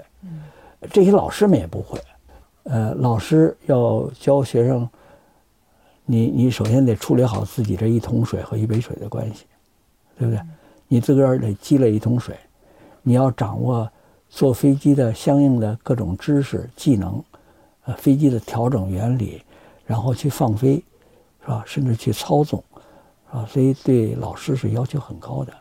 [0.92, 2.00] 这些老师们也不会，
[2.64, 4.88] 呃，老师要教学生，
[6.06, 9.46] 你你首先得处理好自己这一桶水和一杯水的关系，
[10.20, 10.42] 对不对？
[10.88, 12.36] 你自个儿得积累一桶水，
[13.02, 13.90] 你要掌握
[14.36, 17.24] 坐飞机的相应的各种知识技能，
[17.86, 19.44] 呃，飞机的调整原理，
[19.86, 20.84] 然后去放飞，
[21.42, 21.64] 是吧？
[21.68, 22.64] 甚至去操纵，
[23.30, 23.46] 是吧？
[23.48, 25.54] 所以对老师是要求很高的。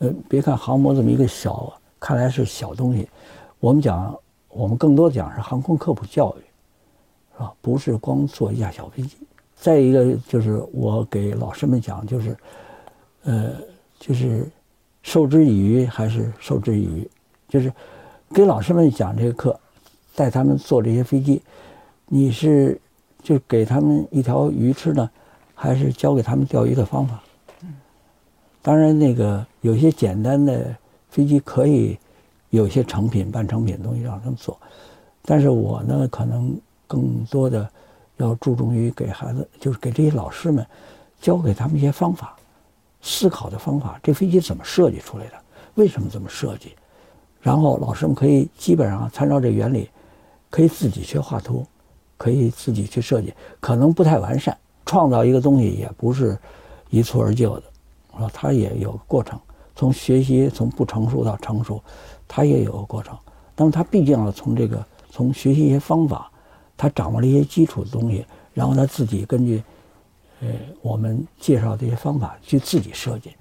[0.00, 3.08] 呃，别看航模这么一个小，看来是小东西，
[3.58, 4.14] 我们讲。
[4.56, 6.40] 我们更多讲是航空科普教育，
[7.32, 7.52] 是吧？
[7.60, 9.16] 不是光坐一架小飞机。
[9.56, 12.36] 再一个就是我给老师们讲，就是，
[13.24, 13.50] 呃，
[13.98, 14.48] 就是
[15.02, 17.10] 授之以鱼还是授之以渔，
[17.48, 17.72] 就是
[18.34, 19.60] 给老师们讲这个课，
[20.16, 21.40] 带他们坐这些飞机，
[22.06, 22.80] 你是
[23.22, 25.08] 就给他们一条鱼吃呢，
[25.54, 27.22] 还是教给他们钓鱼的方法。
[28.60, 30.74] 当然，那个有些简单的
[31.10, 31.96] 飞机可以
[32.50, 34.58] 有些成品、半成品的东西让他们做，
[35.22, 37.70] 但是我呢，可能更多的
[38.16, 40.66] 要注重于给孩子，就是给这些老师们
[41.20, 42.34] 教给他们一些方法、
[43.00, 43.96] 思考的方法。
[44.02, 45.34] 这飞机怎么设计出来的？
[45.76, 46.74] 为什么这么设计？
[47.44, 49.90] 然后老师们可以基本上参照这原理，
[50.48, 51.62] 可以自己去画图，
[52.16, 56.38] 可以自己去设计，可能不太完善，创造一个东西也不是
[56.88, 57.62] 一蹴而就的。
[58.14, 59.38] 啊，他也有过程，
[59.76, 61.82] 从学习从不成熟到成熟，
[62.26, 63.14] 他也有个过程。
[63.54, 66.32] 那么他毕竟要从这个从学习一些方法，
[66.78, 69.62] 他掌握了一些基础的东西，然后他自己根据，
[70.40, 70.48] 呃，
[70.80, 73.32] 我们介绍这些方法去自己设计。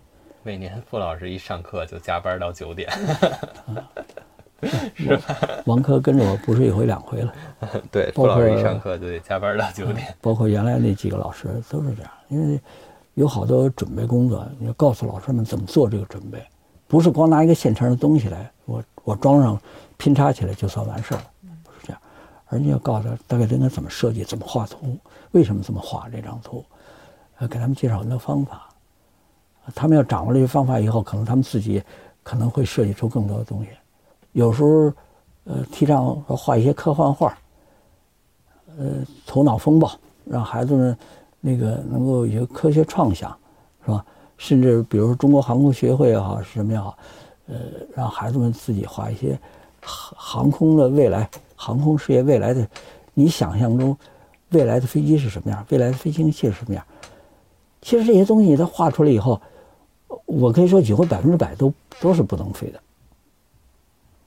[0.43, 2.89] 每年傅老师一上课就加班到九点，
[4.95, 5.37] 是吧？
[5.65, 7.33] 王珂跟着我不是一回两回了。
[7.91, 10.13] 对，傅老师一上课就得加班到九点。
[10.21, 12.59] 包括原来那几个老师都是这样，因为。
[13.15, 16.43] 有好多准备工作，你要告诉老师们怎么做这个准备，
[16.87, 19.61] 不是光拿一个现成的东西来，我我装上
[19.97, 21.23] 拼插起来就算完事儿了，
[21.63, 22.01] 不是这样，
[22.47, 24.97] 而你要告诉他大概应该怎么设计，怎么画图，
[25.29, 26.65] 为什么这么画这张图，
[27.37, 28.67] 呃，给他们介绍很多方法，
[29.75, 31.81] 他们要掌握这些方法以后，可能他们自己
[32.23, 33.69] 可能会设计出更多的东西。
[34.31, 34.93] 有时候，
[35.43, 37.37] 呃，提倡画一些科幻画，
[38.77, 39.91] 呃，头脑风暴，
[40.25, 40.97] 让孩子们。
[41.45, 43.37] 那个能够有科学创想，
[43.83, 44.05] 是吧？
[44.37, 46.97] 甚至比如说中国航空学会也好，是什么也好，
[47.47, 47.55] 呃，
[47.93, 49.37] 让孩子们自己画一些
[49.81, 52.65] 航航空的未来，航空事业未来的，
[53.13, 53.93] 你想象中
[54.51, 55.65] 未来的飞机是什么样？
[55.67, 56.81] 未来的飞行器是什么样？
[57.81, 59.41] 其实这些东西他画出来以后，
[60.25, 62.79] 我可以说几乎百分之百都都是不能飞的。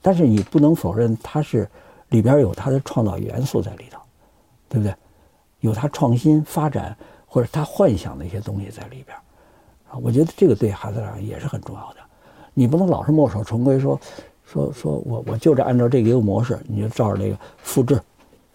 [0.01, 1.69] 但是你不能否认它是
[2.09, 3.99] 里边有它的创造元素在里头，
[4.69, 4.93] 对不对？
[5.61, 6.95] 有它创新发展
[7.25, 9.17] 或者它幻想的一些东西在里边
[9.89, 11.99] 啊，我觉得这个对孩子来讲也是很重要的。
[12.53, 13.99] 你不能老是墨守成规，说
[14.45, 17.99] 说说我我就着按照这个一个模式，你就照着这个复制，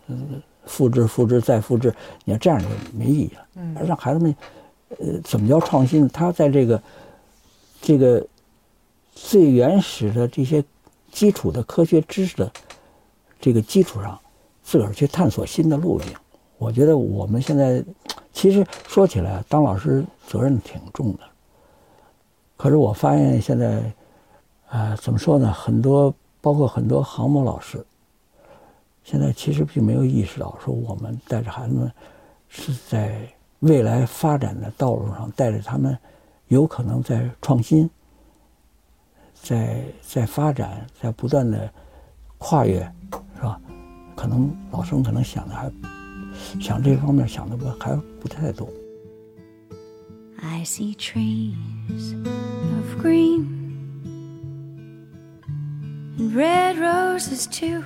[0.07, 1.93] 嗯，复制复制再复制，
[2.25, 2.67] 你要这样就
[2.97, 3.47] 没意义了。
[3.57, 4.35] 嗯，让孩子们，
[5.01, 6.09] 呃，怎么叫创新？
[6.09, 6.81] 他在这个
[7.83, 8.25] 这个
[9.13, 10.65] 最原始的这些
[11.11, 12.51] 基础的科学知识的
[13.41, 14.19] 这个基础上，
[14.63, 16.15] 自个儿去探索新的路径。
[16.59, 17.85] 我觉得我们现在
[18.33, 21.21] 其实说起来，当老师责任挺重的。
[22.57, 23.93] 可是我发现现在，
[24.69, 25.53] 呃，怎么说呢？
[25.53, 27.85] 很多包括很多航母老师，
[29.03, 31.93] 现在其实并没有意识到，说我们带着孩子们
[32.49, 35.99] 是在未来发展的道路上，带着他们
[36.53, 37.89] 有可能在创新，
[39.35, 41.73] 在在发展，在不断的
[42.37, 42.81] 跨越，
[43.37, 43.59] 是吧？
[44.15, 45.73] 可能老师们可能想的还。
[46.61, 48.69] 想这方面想的不还不太多。
[50.43, 53.47] I see trees of green
[56.19, 57.83] and red roses too.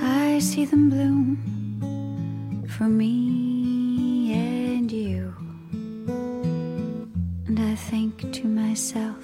[0.00, 1.36] I see them bloom
[2.68, 3.61] for me
[4.82, 5.32] and you.
[7.46, 9.22] And I think to myself,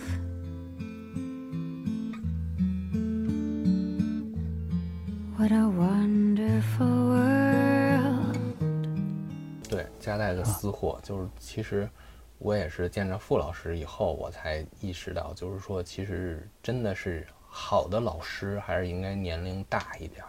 [5.37, 8.37] What a wonderful world！
[9.69, 11.89] 对，夹带的私货就是，其实
[12.39, 20.25] 我也是见着傅老师以后，我才意识到，就是说，其实真的是好的老师还是应该年龄大一点，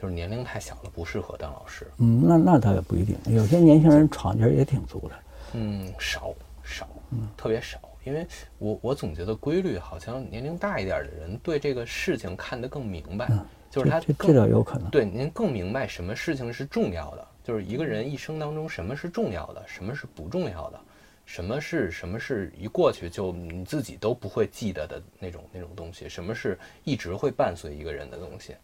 [0.00, 1.86] 就是年龄太小了不适合当老师。
[1.98, 5.14] 嗯，那那倒也不一定，有些年轻人闯劲儿也挺足的。
[5.52, 6.32] 嗯，少
[6.62, 8.26] 少，嗯，特别少，因为
[8.58, 13.30] 我我总觉得规律好像年龄大一点的人对这个事情看得更明白。
[13.68, 14.90] 就是他这倒有可能。
[14.90, 20.80] 对，您更明白什么事情是重要的，就是一个人一生当中什么是重要的，什么是不重要的，
[21.24, 28.56] 什么是什么是一过去就你自己都不会记得的那种那种东西，什么是一直会伴随一个人的东西。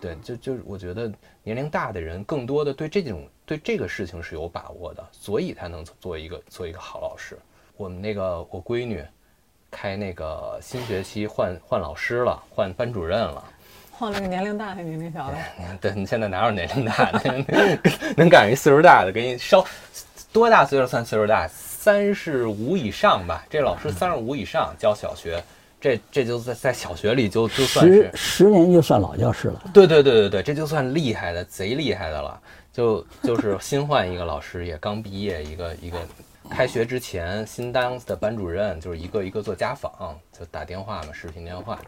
[0.00, 7.36] 对，就就我觉得年龄大的人更多的对这种对这个事情是有把握的，所以才能做一个做一个好老师。
[7.76, 9.04] 我们那个我闺女
[9.70, 13.44] 开那个新学期换换老师了，换班主任了。
[13.90, 15.36] 换了个年龄大的，年龄小的。
[15.80, 17.20] 对你现在哪有年龄大的？
[18.16, 19.64] 能赶上一岁数大的，给你稍
[20.32, 21.48] 多大岁数算岁数大？
[21.48, 23.44] 三十五以上吧。
[23.50, 25.42] 这老师三十五以上教小学，
[25.80, 29.62] 这这就在在小学里就就算是十年就算老教师了。
[29.72, 32.40] 对对对对对，这就算厉害的，贼厉害的了。
[32.72, 35.98] 就就是新换一个老师，也刚毕业，一个一个
[36.48, 41.78] 开学之前新当的班主任，就是一个一个做家访，就打电话嘛，视频电话。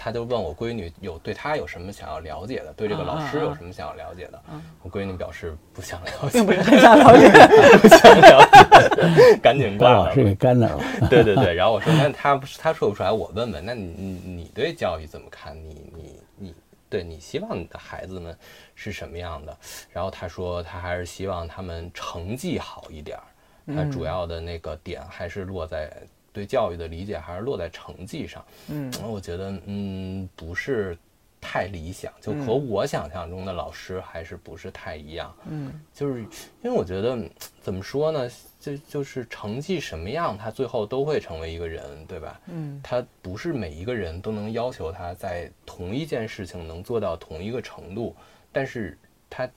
[0.00, 4.40] 他就问我闺女有对他有什么想要了解的，对这个老师有什么想要了解的。
[4.80, 7.28] 我闺女表示不想了解，并不是很想了解，
[7.82, 9.96] 不想了解，赶紧挂了。
[10.04, 11.08] 把老师给干那儿了。
[11.10, 15.56] 对对对，然后我说那他他说不出来，我问问，那你你你对教育怎么看？
[15.56, 16.54] 你你你
[16.88, 18.38] 对你希望你的孩子们
[18.76, 19.58] 是什么样的？
[19.90, 25.92] 然后他说他还是希望他们成绩好一点儿，他主要的那个点还是落在。
[26.38, 30.96] 对教育的理解还是落在成绩上，嗯，我觉得嗯不是
[31.40, 36.28] 太理想，就和我想象中的老师还是不是太一样，嗯，就是因
[36.62, 37.18] 为我觉得
[37.60, 42.40] 怎么说呢，就就是成绩什么样，他最后都会成为一个人，对吧？
[42.46, 48.14] 嗯，他不是每一个人都能要求他在同一件事情能做到同一个程度，
[48.52, 48.96] 但是
[49.28, 49.50] 他，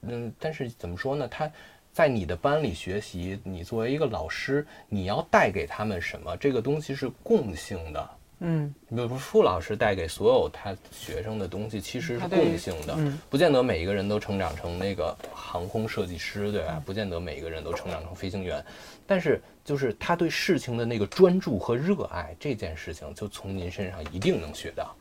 [0.00, 1.48] 嗯，但是怎么说呢，他。
[1.96, 6.36] 在你的班里学习，你作为一个老师，你要带给他们什么？
[6.36, 8.10] 这个东西是共性的。
[8.40, 12.94] 嗯，比如傅老师带给所有他学生的东西，其实是共性的。
[13.30, 16.82] 不见得每一个人都成长成那个航空设计师，对吧？
[16.84, 18.62] 不见得每一个人都成长成飞行员。
[19.06, 24.94] 但是，就是他对事情的那个专注和热爱，这件事情就从您身上一定能学到。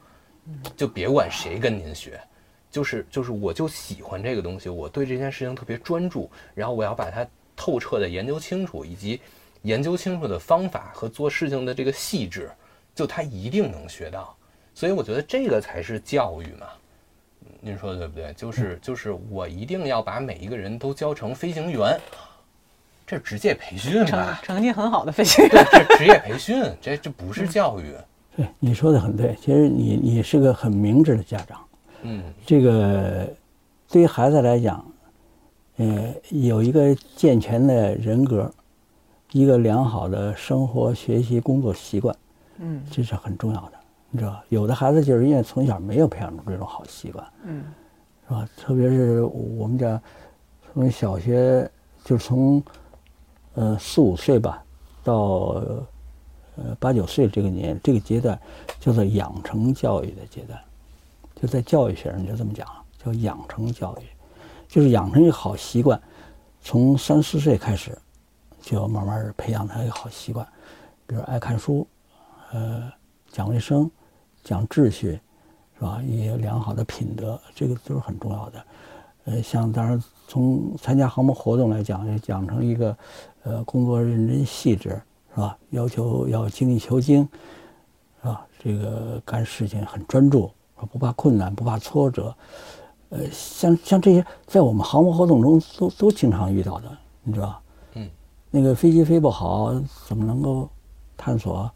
[0.77, 2.17] 就别管谁跟您学。
[2.75, 9.21] 就是就是，我就喜欢这个东西，我对这件事情特别专注，然后我要把它透彻的研究清楚，以及
[9.61, 12.51] 研究清楚的方法和做事情的这个细致，
[12.93, 14.35] 就他一定能学到。
[14.73, 16.67] 所以我觉得这个才是教育嘛，
[17.61, 18.33] 您说的对不对？
[18.33, 21.97] 就是就是我一定要把每一个人都教成飞行员，
[23.07, 24.41] 这职业培训吧？
[24.43, 27.93] 成绩很好的飞行员，这职业培训，这这不是教育。
[28.35, 29.33] 对，你说的很对。
[29.39, 31.57] 其实你你是个很明智的家长。
[32.07, 33.27] 嗯，这个
[33.89, 34.85] 对于孩子来讲，
[35.77, 38.51] 呃，有一个健全的人格，
[39.31, 42.15] 一个良好的生活、学习、工作习惯，
[42.59, 43.73] 嗯，这是很重要的，
[44.11, 44.43] 你知道吧？
[44.49, 47.63] 有的孩子就是因为从小没有培养出这种好习惯，嗯，
[48.27, 48.47] 是吧？
[48.55, 49.99] 特别是我们讲
[50.73, 51.69] 从小学，
[52.03, 52.63] 就从
[53.55, 54.63] 呃四五岁吧，
[55.03, 55.15] 到
[56.55, 58.39] 呃八九岁这个年这个阶段，
[58.79, 60.59] 叫做养成教育的阶段。
[61.35, 62.67] 就在教育学上就这么讲，
[62.97, 64.03] 叫养成教育，
[64.67, 66.01] 就是养成一个好习惯，
[66.61, 67.97] 从三四岁开始，
[68.61, 70.47] 就要慢慢培养他一个好习惯，
[71.05, 71.85] 比如爱看书，
[72.51, 72.91] 呃，
[73.29, 73.89] 讲卫生，
[74.43, 75.19] 讲秩序，
[75.77, 76.01] 是吧？
[76.01, 78.65] 一些良好的品德，这个都是很重要的。
[79.25, 82.97] 呃，像当然从参加航模活动来讲，要养成一个，
[83.43, 84.89] 呃，工作认真细致，
[85.33, 85.57] 是吧？
[85.71, 87.27] 要求要精益求精，
[88.21, 88.47] 是吧？
[88.59, 90.49] 这个干事情很专注。
[90.91, 92.35] 不怕困难，不怕挫折，
[93.09, 97.61] 呃，像像这些，在我们航模活动中都都经常遇到的，你知道
[97.93, 98.09] 嗯，
[98.51, 99.73] 那个飞机飞不好，
[100.07, 100.69] 怎么能够
[101.15, 101.69] 探索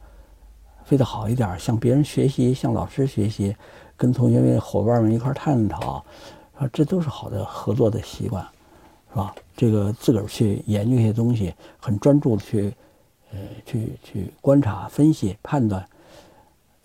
[0.83, 1.57] 飞得好一点？
[1.59, 3.55] 向别人学习，向老师学习，
[3.95, 6.03] 跟同学们、伙伴们一块探讨，
[6.57, 8.45] 啊，这都是好的合作的习惯，
[9.09, 9.33] 是吧？
[9.55, 12.73] 这个自个儿去研究一些东西，很专注的去，
[13.31, 15.87] 呃，去去观察、分析、判断。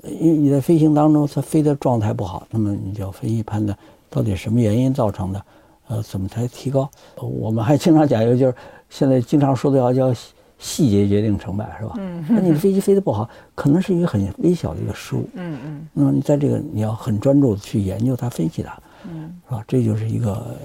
[0.06, 3.76] 因为你在飞行当中，它飞的状态不好，那么你就要分析判断，
[4.10, 5.44] 到底什么原因造成的，
[5.88, 6.88] 呃，怎么才提高？
[7.16, 8.54] 我们还经常讲一个，就是
[8.90, 10.14] 现在经常说的要叫
[10.58, 11.94] 细节决定成败，是吧？
[11.98, 12.24] 嗯。
[12.28, 15.28] 那你的飞机飞得不好，可能是一个很微小的一个失误。
[15.34, 15.88] 嗯嗯。
[15.92, 18.78] 那么你在这个你要很专注的去研究它、分析它，
[19.10, 19.64] 嗯，是吧？
[19.66, 20.56] 这就是一个，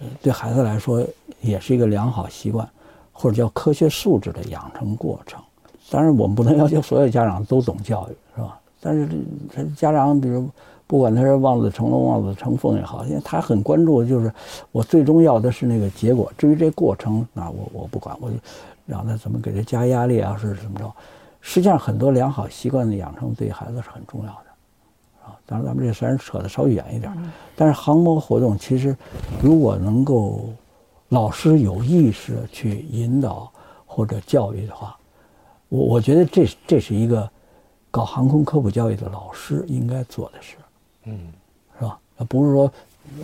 [0.00, 1.04] 呃，对孩子来说
[1.40, 2.68] 也是一个良好习惯，
[3.12, 5.42] 或者叫科学素质的养成过程。
[5.90, 8.58] 当然，我们不能要求所有家长都懂教育，是吧？
[8.80, 9.08] 但是
[9.52, 10.48] 他家长，比如
[10.86, 14.32] 不管他是望子成龙、望子成凤也好，因为他很关注，就是
[14.72, 16.32] 我最终要的是那个结果。
[16.38, 18.36] 至于这过程，那我我不管，我就
[18.86, 20.90] 让他怎么给他加压力啊，是怎么着？
[21.40, 25.36] 实际上，很多良好习惯的养成对孩子是很重要的，啊。
[25.44, 27.12] 当然，咱们这虽然扯得稍微远一点，
[27.56, 28.96] 但是航模活动其实
[29.42, 30.48] 如果能够
[31.08, 33.50] 老师有意识的去引导
[33.84, 34.96] 或者教育的话。
[35.70, 37.30] 我我觉得这这是一个
[37.92, 40.56] 搞航空科普教育的老师应该做的事，
[41.04, 41.32] 嗯，
[41.78, 41.98] 是吧？
[42.28, 42.70] 不是说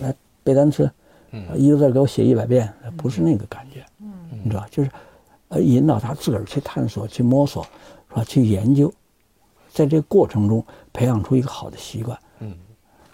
[0.01, 0.89] 来背单词，
[1.31, 4.89] 嗯，一个字给我写一百遍，不是那个感觉，嗯，你知道，就是
[5.49, 7.61] 呃引导他自个儿去探索、去摸索，
[8.09, 8.23] 是吧？
[8.23, 8.91] 去研究，
[9.69, 12.17] 在这个过程中培养出一个好的习惯。
[12.39, 12.55] 嗯，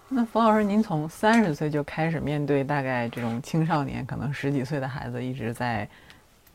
[0.08, 5.88] 那冯老师，您从三十岁就开始面对大概这种青少年，可能十几岁的孩子，一直在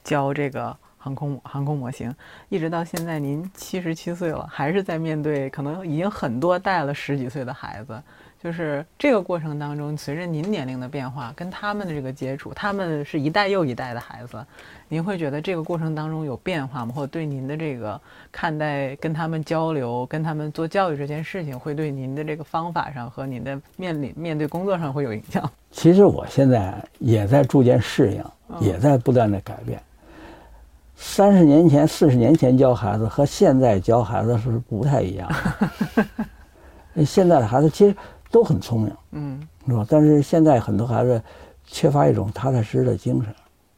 [0.01, 0.73] 教这个。
[0.99, 2.13] 航空航空模型，
[2.49, 7.99] 一直到现在，您七十七岁了，还是在面对可能已经很多带了十几岁的孩子，
[8.43, 14.45] 就是这个过程当中，随着您年龄的变化，跟他们的这个接触，他们是一代又一代的孩子，
[14.89, 16.91] 您会觉得这个过程当中有变化吗？
[16.93, 25.49] 或者对您的这个看待、跟他们交流、跟他们做教育这件事情，会对您的这个方法上和您的面临面对工作上会有影响？
[25.71, 28.23] 其实我现在也在逐渐适应，
[28.59, 29.81] 也在不断的改变。
[31.01, 35.29] 三十年前、四十年前教孩子和现在教孩子是不太一样
[36.93, 37.05] 的。
[37.05, 37.95] 现在的孩子其实
[38.29, 39.85] 都很聪明，嗯是吧？
[39.89, 41.21] 但是现在很多孩子
[41.65, 43.33] 缺乏一种踏踏实实的精神，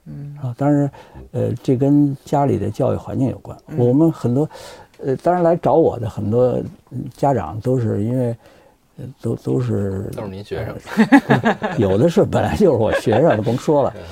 [0.08, 0.54] 嗯啊。
[0.58, 0.92] 当然，
[1.32, 3.56] 呃，这跟家里的教育环境有关。
[3.78, 4.50] 我们很多，
[5.06, 6.60] 呃，当然来找我的很多
[6.90, 8.36] 嗯家长都是因为，
[8.98, 10.76] 呃都都是都是您学生，
[11.78, 13.94] 有的是本来就是我学生，甭说了。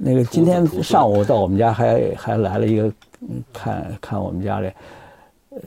[0.00, 2.86] 那个今天上午到我们家还还来了一个，
[3.22, 4.72] 嗯看看我们家里，
[5.50, 5.60] 呃，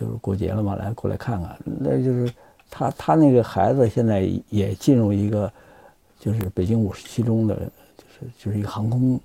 [0.00, 1.54] 就是过节了嘛，来过来看看。
[1.64, 2.32] 那就是
[2.70, 5.52] 他他那个孩子现在也进入一个，
[6.18, 9.20] 就是北京五十七中的，就是就是一个航空，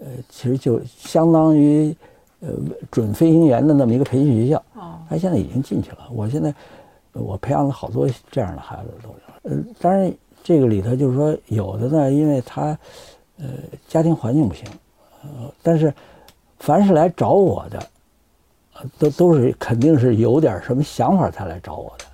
[0.00, 1.96] 呃，其实就相当于
[2.40, 2.50] 呃
[2.90, 4.62] 准飞行员的那么一个培训学校。
[4.74, 5.98] 哦他现在已经进去了。
[6.12, 6.52] 我现在
[7.12, 9.14] 呃我培养了好多这样的孩子都有。
[9.50, 12.76] 呃，当然这个里头就是说，有的呢，因为他
[13.38, 13.46] 呃
[13.88, 14.66] 家庭环境不行，
[15.22, 15.28] 呃，
[15.62, 15.92] 但是
[16.58, 17.78] 凡是来找我的，
[18.74, 22.04] 呃都都是肯定是有点什么想法才来找我的，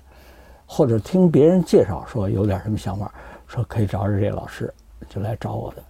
[0.65, 3.13] 或者听别人介绍说有点什么想法，
[3.47, 4.73] 说可以找找这老师，
[5.09, 5.83] 就来找我的。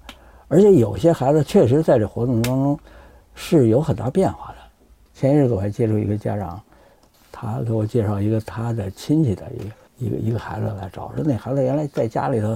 [0.48, 2.80] 而且有些孩子确实在这活动当中
[3.34, 4.58] 是有很大变化的。
[5.16, 6.62] 前一日子我还接触一个家长，
[7.32, 9.66] 他给我介绍一个他的亲戚的一个
[9.98, 12.56] 一个一个孩子来找，说那孩子原来在家里头，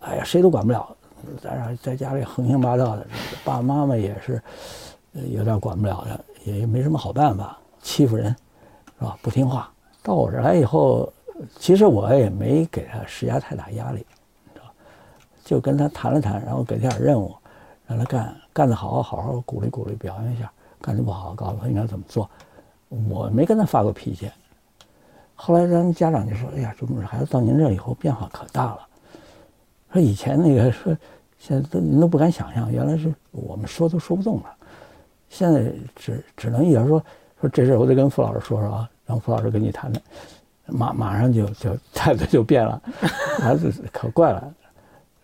[0.00, 0.96] 哎呀谁都管不了，
[1.42, 3.06] 在那在家里横行霸道的，
[3.44, 4.42] 爸爸妈妈也是
[5.12, 8.34] 有点管不了的，也没什么好办法，欺负人，
[8.98, 9.18] 是吧？
[9.22, 9.70] 不听话。
[10.02, 11.12] 到我这儿来以后，
[11.58, 14.06] 其实我也没给他施加太大压力，
[14.44, 14.66] 你知道，
[15.44, 17.34] 就跟他谈了谈，然后给他点任务，
[17.86, 20.46] 让他干，干得好好好鼓励鼓励，表扬一下；
[20.80, 22.28] 干得不好，告诉他应该怎么做。
[23.10, 24.30] 我没跟他发过脾气。
[25.34, 28.87] 后来咱们家长就说：“哎呀，这孩子到您这以后变化可大了。
[29.98, 30.96] 以前那个说，
[31.38, 34.46] 现在都你都不敢想象，原来是我们说都说不动了。
[35.28, 37.02] 现在只只能一点说
[37.40, 40.02] 说这事我得跟傅老师说说啊，让傅老师跟你谈谈。
[40.66, 42.82] 马马上就就态度就变了，
[43.40, 44.52] 孩子可怪了。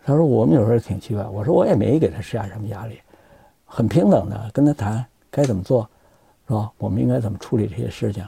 [0.03, 2.99] 他说我们有时候挺奇怪，我说我也没给他施加什么压力，
[3.65, 5.87] 很平等的跟他谈该怎么做，
[6.47, 6.71] 是吧？
[6.77, 8.23] 我们应该怎么处理这些事情，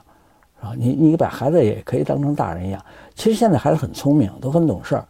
[0.60, 0.74] 是吧？
[0.78, 2.84] 你你把孩子也可以当成大人一样。
[3.16, 5.08] 其实现在孩子很聪明，都很懂事儿。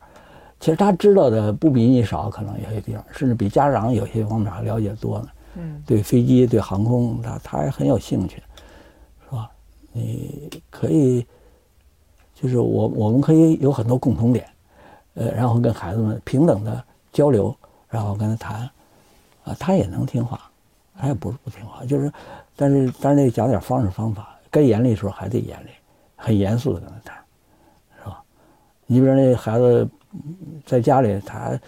[0.59, 5.27] 其实他知道的不比你少，可能有些地方，甚至比家长有些方面还了解多呢。
[5.59, 8.37] 嗯对飞机、对航空，他他还很有兴趣，
[9.25, 9.49] 是吧？
[9.91, 11.25] 你可以，
[12.35, 14.47] 就是我我们可以有很多共同点，
[15.15, 17.55] 呃，然后跟孩子们平等的交流，
[17.89, 18.69] 然后跟他谈，
[19.45, 20.39] 啊，他也能听话，
[20.95, 22.11] 他也不是不听话，就是，
[22.55, 25.69] 但是但是得讲点方式方法，该严厉的时候还得严厉，
[26.15, 27.17] 很严肃的跟他谈，
[27.97, 28.21] 是吧？
[28.85, 29.89] 你比如那孩子嗯
[30.65, 31.59] 在家里，他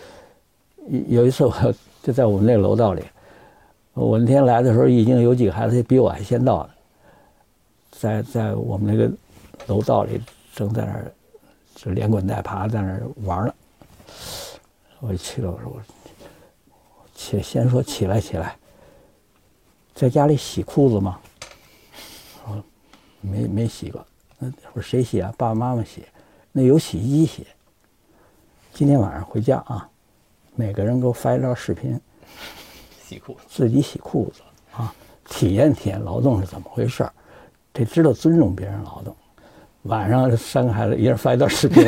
[1.08, 3.04] 有一次我 就在我们那楼道里。
[3.93, 6.70] 我那天来的时候，已经有几个孩子比我还先到的，
[7.91, 9.12] 在在我们那个
[9.68, 10.22] 楼道里，
[10.54, 11.12] 正在那儿
[11.76, 13.54] 就连滚带爬在那儿玩呢。
[15.02, 15.82] 我一去了，我说我
[17.14, 18.56] 起先说起来起来，
[19.93, 21.20] 在家里洗裤子吗？
[22.45, 22.64] 我说
[23.20, 24.06] 没没洗过。
[24.38, 25.34] 那我说谁洗啊？
[25.38, 26.04] 爸爸妈妈洗。
[26.54, 27.47] 那有洗衣机洗。
[28.74, 29.88] 今天晚上回家啊，
[30.55, 31.99] 每个人给我发一段视频。
[33.03, 34.41] 洗裤子，自己洗裤子
[34.78, 34.93] 啊，
[35.26, 37.11] 体验体验劳动是怎么回事儿，
[37.74, 39.15] 得知道尊重别人劳动。
[39.84, 41.84] 晚上三个孩子一人发一段视频，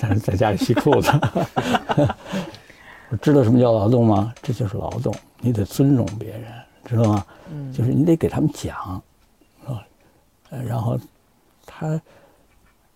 [0.00, 1.10] 在 在家里洗裤子。
[3.10, 4.32] 我 知道什么叫劳动吗？
[4.42, 6.52] 这就是劳动，你得尊重别人，
[6.84, 7.24] 知道吗？
[7.50, 9.00] 嗯就是你得给他们讲，
[9.62, 9.86] 是吧？
[10.50, 10.98] 呃，然后
[11.64, 11.88] 他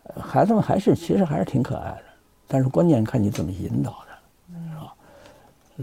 [0.04, 2.02] 呃孩子们还是其实还是挺可爱的，
[2.47, 4.14] 但是关键看你怎么引导他，
[4.70, 4.94] 是吧？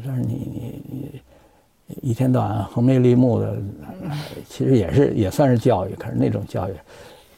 [0.06, 1.22] 但是你你
[1.86, 3.62] 你一天到晚横眉立目的，
[4.02, 6.74] 呃其实也是也算是教育，可是那种教育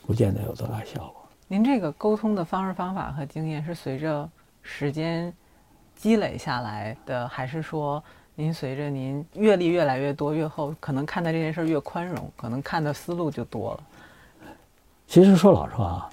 [0.05, 1.27] 不见得有多大效果。
[1.47, 4.27] 您这个沟通的方式方法和经验是随着
[4.61, 5.33] 时间
[5.95, 8.03] 积累下来的，还是说
[8.35, 13.83] 您随着您阅历越来越多越后，可能看待这件事儿越宽容，可能看的思路就多了？
[15.07, 16.09] 其实说老实话啊，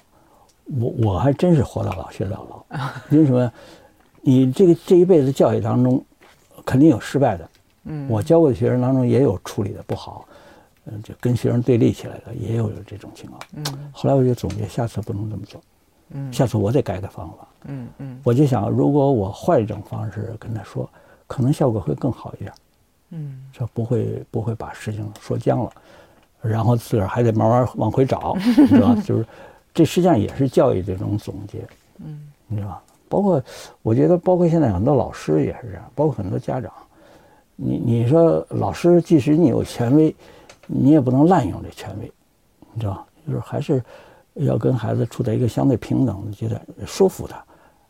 [0.65, 2.79] 我我还真是活到老学到老。
[3.09, 3.51] 因为什么？
[4.25, 6.03] 你这个这一辈子教育当中，
[6.65, 7.49] 肯定有失败的。
[7.83, 10.25] 嗯，我教过的学生当中也有处理的不好，
[10.85, 13.41] 嗯，就跟学生对立起来的，也有这种情况。
[13.53, 15.61] 嗯后来我就总结，下次不能这么做，
[16.11, 17.47] 嗯下次我得改改方法。
[17.65, 20.89] 嗯嗯我就想，如果我换一种方式跟他说，
[21.27, 22.53] 可能效果会更好一点，
[23.09, 25.69] 嗯这不会不会把事情说僵了，
[26.41, 29.01] 然后自个儿还得慢慢往回找，你知道吧？
[29.05, 29.25] 就是
[29.73, 31.67] 这实际上也是教育的一种总结，
[31.97, 32.83] 嗯你知道吧？
[33.09, 33.43] 包括
[33.81, 36.71] 我觉得，包括现在很多老师也是这样，包括很多家长，
[37.55, 40.15] 你你说老师即使你有权威，
[40.67, 42.11] 你也不能滥用这权威，
[42.73, 43.05] 你知道吧？
[43.27, 43.83] 就是还是
[44.33, 47.43] 要跟孩子处在一个相对平等的阶段，说服他，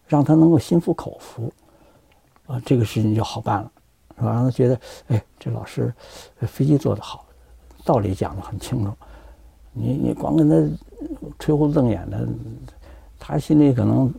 [0.08, 1.52] 让他能够心服口服，
[2.46, 3.72] 啊，这个事情就好办了，
[4.18, 4.32] 是吧？
[4.34, 5.94] 让他觉得，哎，这老师
[6.40, 7.26] 呃飞机做得好，
[7.86, 8.92] 道理讲得很清楚，
[9.74, 10.56] 你你光跟他
[11.40, 12.28] 吹胡子瞪眼的，
[13.20, 14.14] 他心里可能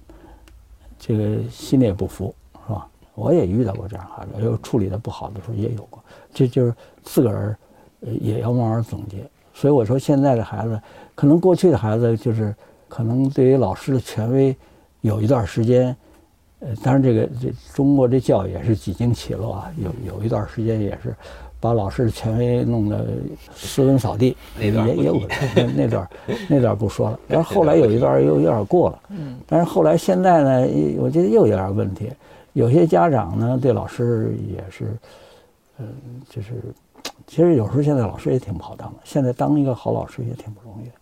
[0.98, 2.34] 这个心里也不服，
[2.66, 2.86] 是吧？
[3.14, 6.02] 我也遇到过这样孩子，有处理的不好的时候也有过，
[6.32, 7.56] 这就是自个儿
[8.00, 9.24] 也要慢慢总结。
[9.52, 10.80] 所以我说，现在的孩子，
[11.14, 12.52] 可能过去的孩子就是
[12.88, 14.56] 可能对于老师的权威
[15.02, 15.94] 有一段时间，
[16.58, 21.14] 呃，当然这个这中国这教育也是几经起落啊，有有一段时间也是
[21.64, 23.06] 把老师的权威弄得
[23.54, 26.10] 斯文扫地，那段也也有提那那段
[26.46, 27.18] 那段不说了。
[27.26, 32.12] 然后后来有一段又有点过了，嗯但是后来现在呢，我觉得又有点问题。
[32.52, 34.94] 有些家长呢对老师也是，
[35.78, 35.86] 嗯，
[36.28, 36.52] 就是
[37.26, 40.92] 其实有时候现在老师也挺不好当的，现在当一个好老师也挺不容易的。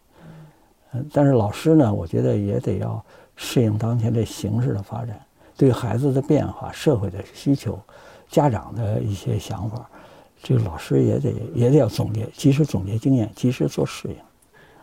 [0.93, 3.05] 嗯，但是老师呢，我觉得也得要
[3.35, 5.21] 适应当前这形势的发展，
[5.57, 7.77] 对孩子的变化、社会的需求、
[8.29, 9.91] 家长的一些想法，
[10.43, 14.17] 这个老师也得也得要总结，及时总结经验，及时做适应。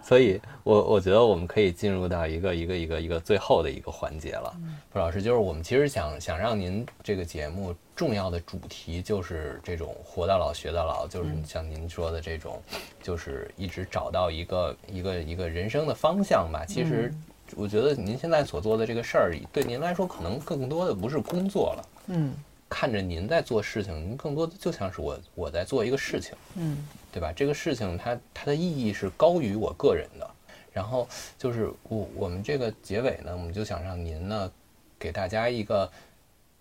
[0.02, 4.52] 所以我我觉得我们可以进入到一个一个一个一个最后的一个环节了，
[4.92, 12.60] 傅老师，就是我们其实想想让您这个节目重要的主题就是这种活到老学到老，就是像您说的这种，
[13.04, 16.66] 就是一直找到一个一个一个人生的方向吧。
[16.66, 17.14] 其实
[17.56, 22.34] 我觉得您现在所做的这个事儿，对您来说可能更多的不是工作了，嗯
[22.70, 26.34] 看着您在做事情，您更多的就像是我我在做一个事情。
[26.56, 27.34] 嗯对吧？
[27.36, 30.30] 这个事情它它的意义是高于我个人的。
[30.72, 34.52] 然后就是我我们这个结尾呢，我们就想让您呢，
[35.00, 35.92] 给大家一个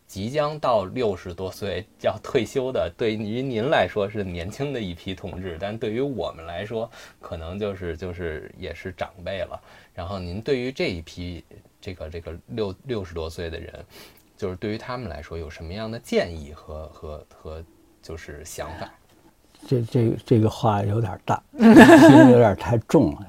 [0.06, 6.90] 即将到六十多岁要退休的，对于您来说是年轻的一批同志，但对于我们来说，
[7.20, 9.60] 可能就是就是也是长辈了。
[9.94, 11.44] 然后您对于这一批
[11.78, 13.84] 这个这个六六十多岁的人，
[14.38, 17.62] 就是对于他们来说有什么样的建议和和和
[18.00, 18.88] 就是想法？
[19.66, 23.26] 这这这个话有点大， 有点太重了。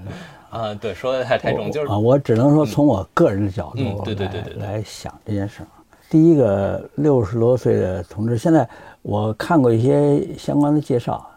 [0.52, 5.68] 啊，对，说的太太重，就是啊，我只能说从我个人的角度嗯对对对对来想这件事儿。
[6.12, 8.68] 第一个六十多岁的同志，现在
[9.02, 11.28] 我看过一些相关的介绍，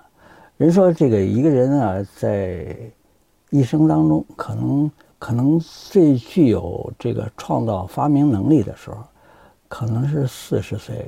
[0.59, 2.77] 人说这个一个人啊，在
[3.49, 8.97] 一生当中，可能可能最具有这个创造发明能力的时候，
[9.73, 11.07] 可能是四十岁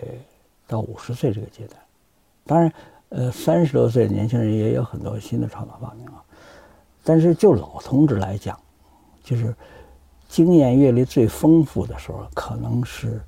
[0.67, 1.79] 到五十岁这个阶段。
[2.47, 2.73] 当然，
[3.11, 6.25] 呃，三十多岁年轻人也有很多新的创造发明啊。
[7.03, 8.59] 但是就老同志来讲，
[9.23, 9.55] 就是
[10.31, 13.21] 经验阅历最丰富的时候，可能是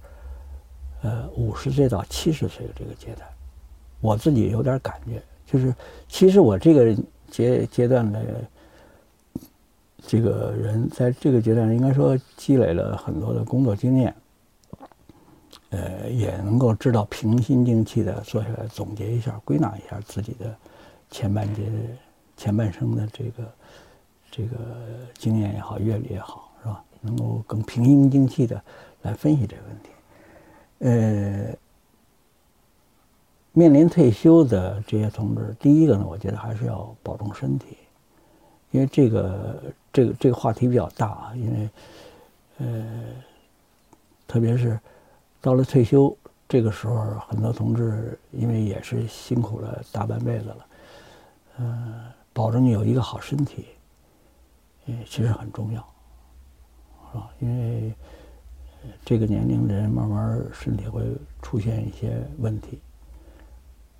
[1.02, 3.28] 呃五十岁到七十岁的这个阶段。
[4.00, 5.74] 我自己有点感觉，就是
[6.08, 6.96] 其实我这个
[7.30, 8.24] 阶阶段的
[10.06, 14.14] 这个人，在这个阶段应该说积累了很多的工作经验，
[15.76, 20.56] 呃，也能够知道平心静气的坐下来总结一下、归纳一下自己的
[21.10, 21.70] 前半节、
[22.34, 23.52] 前半生的这个
[24.30, 24.56] 这个
[25.18, 26.82] 经验也好、阅历也好，是吧？
[27.02, 28.62] 能够更平心静气的
[29.02, 29.90] 来分析这个问题。
[30.78, 31.54] 呃，
[33.52, 37.76] 面临退休的这些同志，第一个呢，我觉得还是要保重身体，
[38.70, 39.62] 因为这个
[39.92, 41.70] 这个这个话题比较大啊，因为
[42.58, 42.84] 呃，
[44.26, 44.78] 特别是
[45.46, 46.12] 到了退休
[46.48, 46.96] 这个时候，
[47.28, 50.66] 很多同志因为也是辛苦了大半辈子了，
[51.58, 53.66] 呃，保证有一个好身体，
[54.86, 55.80] 呃，其实很重要，
[57.12, 57.30] 是吧？
[57.38, 57.94] 因为
[59.04, 61.04] 这个年龄的人慢慢身体会
[61.40, 62.80] 出现一些问题，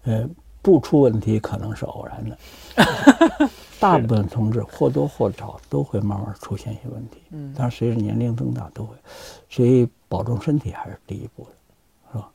[0.03, 0.29] 呃，
[0.61, 8.97] 不出问题可能是偶然的， 大部分同志或多或少都会慢慢出现一些问题，嗯但是随着年龄增大都会，
[9.51, 11.51] 所以保重身体还是第一步的，
[12.13, 12.31] 是吧？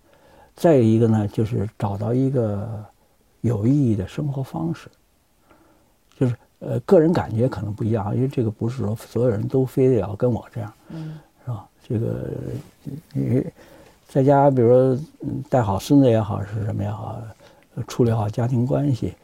[0.56, 2.86] 再有一个呢，就是找到一个
[3.42, 4.88] 有意义的生活方式，
[6.18, 11.68] 就是呃，个人感觉可能不一样，因为这个不是说所有人都非得要跟我这样，嗯是吧？
[11.88, 12.30] 这个
[13.14, 13.44] 你
[14.08, 17.20] 在家，比如说嗯带好孙子也好，是什么也好，
[17.76, 19.16] 呃处理好家庭关系，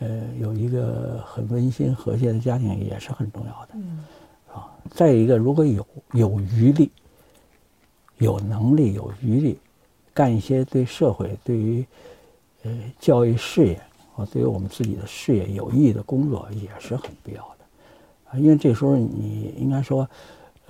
[0.00, 0.08] 呃，
[0.40, 3.68] 有一个很温馨和谐的家庭也是很重要的。
[3.74, 4.04] 嗯
[4.52, 4.68] 啊。
[4.90, 6.90] 再一个，如果有有余力、
[8.18, 9.58] 有能力、有余力，
[10.12, 11.84] 干一些对社会、对于
[12.62, 13.80] 呃教育事业
[14.16, 18.38] 啊，对于我们自己的事业有益的工作，也是很必要的啊。
[18.38, 20.08] 因为这时候你应该说，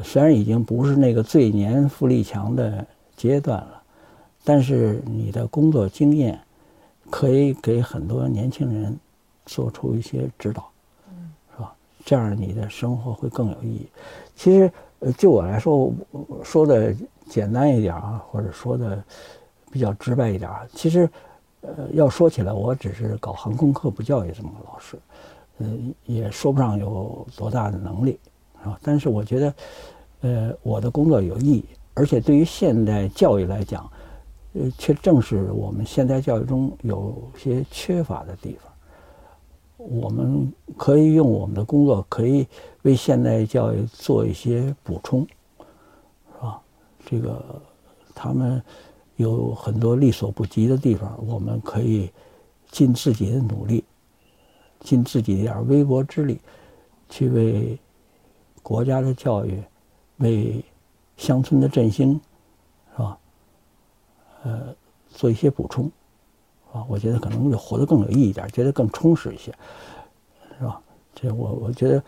[0.03, 3.83] 虽然已经不是那个最年富力强的阶段了，
[4.45, 6.39] 但是你的工作经验
[7.09, 8.99] 可以给很多年轻人
[9.51, 10.71] 做出一些指导。
[11.57, 11.75] 是吧
[12.05, 13.87] 这样你的生活会更有意义。
[14.35, 15.93] 其实，呃，就我来说，
[16.43, 16.95] 说的
[17.29, 19.03] 简单一点啊，或者说的
[19.71, 21.09] 比较直白一点啊，其实，
[21.61, 24.99] 呃，要说起来，我只是搞航空科普教育这么个老师，
[25.59, 25.67] 呃，
[26.07, 28.19] 也说不上有多大的能力，
[28.63, 28.79] 啊。
[28.83, 29.55] 但是我觉得，
[30.23, 33.91] 呃，我的工作有意义，而且对于现代教育来讲，
[34.55, 38.70] 呃，却正是我们现代教育中有些缺乏的地方。
[39.89, 42.47] 我们可以用我们的工作，可以
[42.83, 45.27] 为现代教育做一些补充，
[46.35, 46.61] 是吧？
[47.07, 47.63] 这个
[48.15, 48.63] 他们
[49.17, 52.11] 有很多力所不及的地方，我们可以
[52.71, 53.83] 尽自己的努力，
[54.81, 56.39] 尽自己一点微薄之力，
[57.09, 57.79] 去为
[58.63, 59.63] 国家的教育、
[60.19, 60.63] 为
[61.17, 62.21] 乡村的振兴，
[62.93, 63.19] 是吧？
[64.43, 64.75] 呃，
[65.09, 65.91] 做一些补充。
[66.73, 69.53] 啊，我觉得可能就活得更有意义一点，觉得更充实一些，
[70.59, 70.81] 是吧？
[71.15, 72.03] 这我我觉得，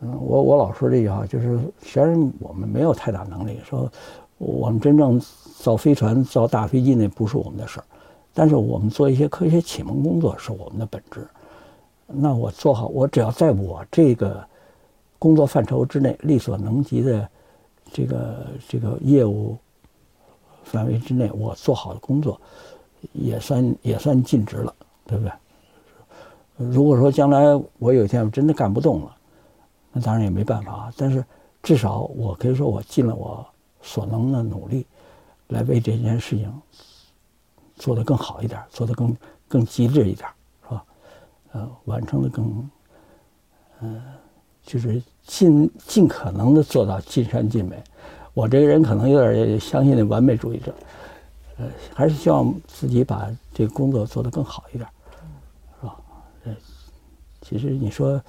[0.00, 3.90] 嗯，我我老说这句话，就是虽然我们没有太大能力，说
[4.38, 5.20] 我们真正
[5.58, 7.84] 造飞船、造大飞机那不是我们的事儿，
[8.32, 11.26] 但是我们做一些科学启蒙工作是我们的本职。
[12.06, 14.46] 那我做好，我只要在我这个
[15.18, 17.28] 工作范畴之内，力所能及的
[17.92, 19.56] 这个这个业务
[20.62, 22.40] 范围之内，我做好的工作。
[23.12, 24.74] 也算也算尽职了，
[25.06, 25.32] 对不对？
[26.58, 27.40] 如果说将来
[27.78, 29.16] 我有一天我真的干不动了，
[29.92, 30.90] 那当然也没办法。
[30.96, 31.22] 但是
[31.62, 33.44] 至少我可以说我尽了我
[33.82, 34.86] 所能的努力，
[35.48, 36.50] 来为这件事情
[37.74, 40.26] 做得更好一点，做得更更极致一点，
[40.66, 40.84] 是吧？
[41.52, 42.70] 呃，完成的更，
[43.82, 44.02] 嗯，
[44.62, 47.76] 就是尽尽可能的做到尽善尽美。
[48.32, 50.74] 我这个人可能有点相信那完美主义者。
[51.58, 54.86] 呃，还是希望自己把这个工作做得更好一点，
[55.80, 55.96] 是吧？
[56.44, 56.54] 呃，
[57.40, 58.20] 其实你说，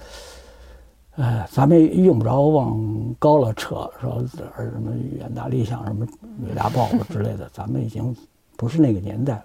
[1.16, 4.24] 呃，咱们用不着往高了扯，说
[4.56, 6.06] 什么远大理想、什么
[6.48, 8.16] 伟大抱负之类的，咱们已经
[8.56, 9.44] 不是那个年代了。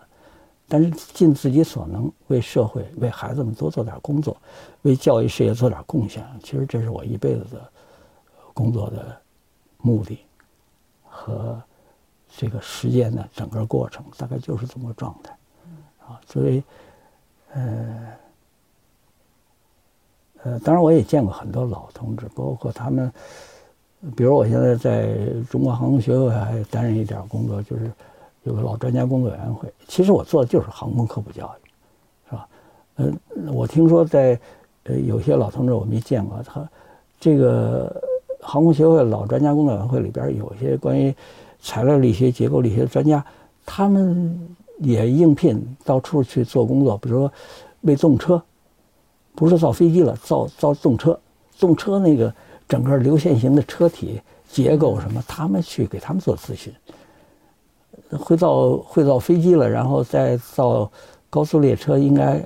[0.69, 4.37] 但是尽自己所能，为社会、为孩子们多做点工作，
[4.83, 7.69] 为教育事业做点贡献，其实这是我一辈子的
[8.53, 9.21] 工作的
[9.79, 10.19] 目的
[11.03, 11.61] 和。
[12.35, 15.31] 这个时间的整个过程大概就是这么个状态，
[15.99, 16.63] 啊，所以，
[17.53, 18.07] 呃，
[20.41, 23.13] 呃，当然我也见过很多老同志，包括他们，
[24.15, 25.15] 比如我现在在
[25.47, 27.91] 中国航空学会还担任一点工作，就是
[28.41, 29.71] 有个老专家工作委员会。
[29.87, 31.69] 其实我做的就是航空科普教育，
[32.29, 32.47] 是吧？
[32.95, 33.13] 呃，
[33.53, 34.39] 我听说在
[34.85, 36.67] 呃有些老同志我没见过，他
[37.19, 38.03] 这个
[38.41, 41.13] 航空协会老专家工作委员会里边有些关于。
[41.63, 43.23] 材料力学、结构力学专家，
[43.65, 44.37] 他们
[44.79, 46.97] 也应聘到处去做工作。
[46.97, 47.31] 比如说，
[47.81, 48.43] 为动车，
[49.33, 51.17] 不是造飞机了，造造动车，
[51.57, 52.35] 动车那个
[52.67, 56.71] 整个流线型的车体结构什么，他们去给他们做咨询。
[58.19, 60.91] 会造会造飞机了，然后再造
[61.29, 62.43] 高速列车，应该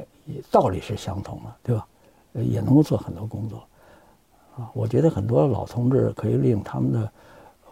[0.51, 1.87] 道理是相同的，对吧？
[2.33, 3.63] 也能够做很多工作。
[4.55, 7.11] 啊，我觉得很多老同志可以利用他们的。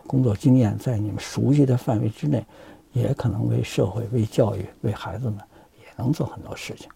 [0.08, 2.46] 工作经验在你们熟悉的范围之内，
[2.94, 5.38] 也可能为社会、为教育、为孩子们，
[5.80, 6.88] 也能做很多事情，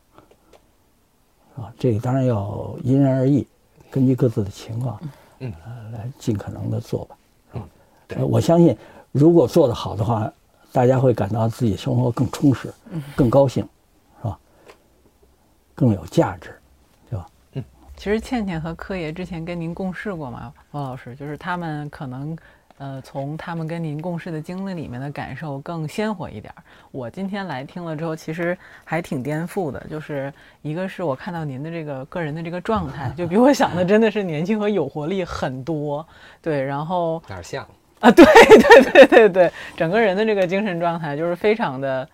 [1.57, 3.45] 啊，这个当然要因人而异，
[3.89, 4.99] 根据各自的情况，
[5.39, 5.51] 嗯，
[5.91, 7.17] 来尽可能的做吧，
[8.09, 8.25] 是吧？
[8.25, 8.77] 我相信，
[9.11, 10.31] 如果做得好的话，
[10.71, 12.73] 大家会感到自己生活更充实，
[13.15, 13.67] 更高兴，
[14.21, 14.39] 是吧？
[15.73, 16.55] 更有价值，
[17.09, 17.27] 对吧？
[17.53, 17.63] 嗯，
[17.97, 20.53] 其实倩倩和柯爷之前跟您共事过嘛？
[20.71, 22.37] 王老师，就是他们可能。
[22.79, 26.53] 呃，从他们跟您共事的经历里面的感受更鲜活一点。
[26.91, 29.85] 我今天来听了之后，其实还挺颠覆的。
[29.89, 36.07] 就是一个是我看到您的这个个人的这个状态，就比我想的真的是年轻和有活力很多。
[36.41, 37.67] 对，然后哪儿像
[37.99, 38.09] 啊？
[38.09, 38.25] 对
[38.81, 42.07] 对对对对，整个人的这个精神状态就是非常的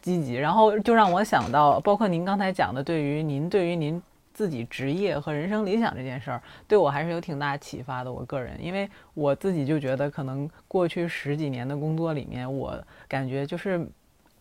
[0.00, 0.34] 积极。
[0.36, 4.00] 然后就让我想到，包括您刚才讲的，对于您，对于您。
[4.32, 8.12] 自己职业和人生理想这件事儿，对我还是有挺大启发的。
[8.12, 13.86] 我个人，因为我自己就觉得，可能过去十几年的工作里面，我感觉就是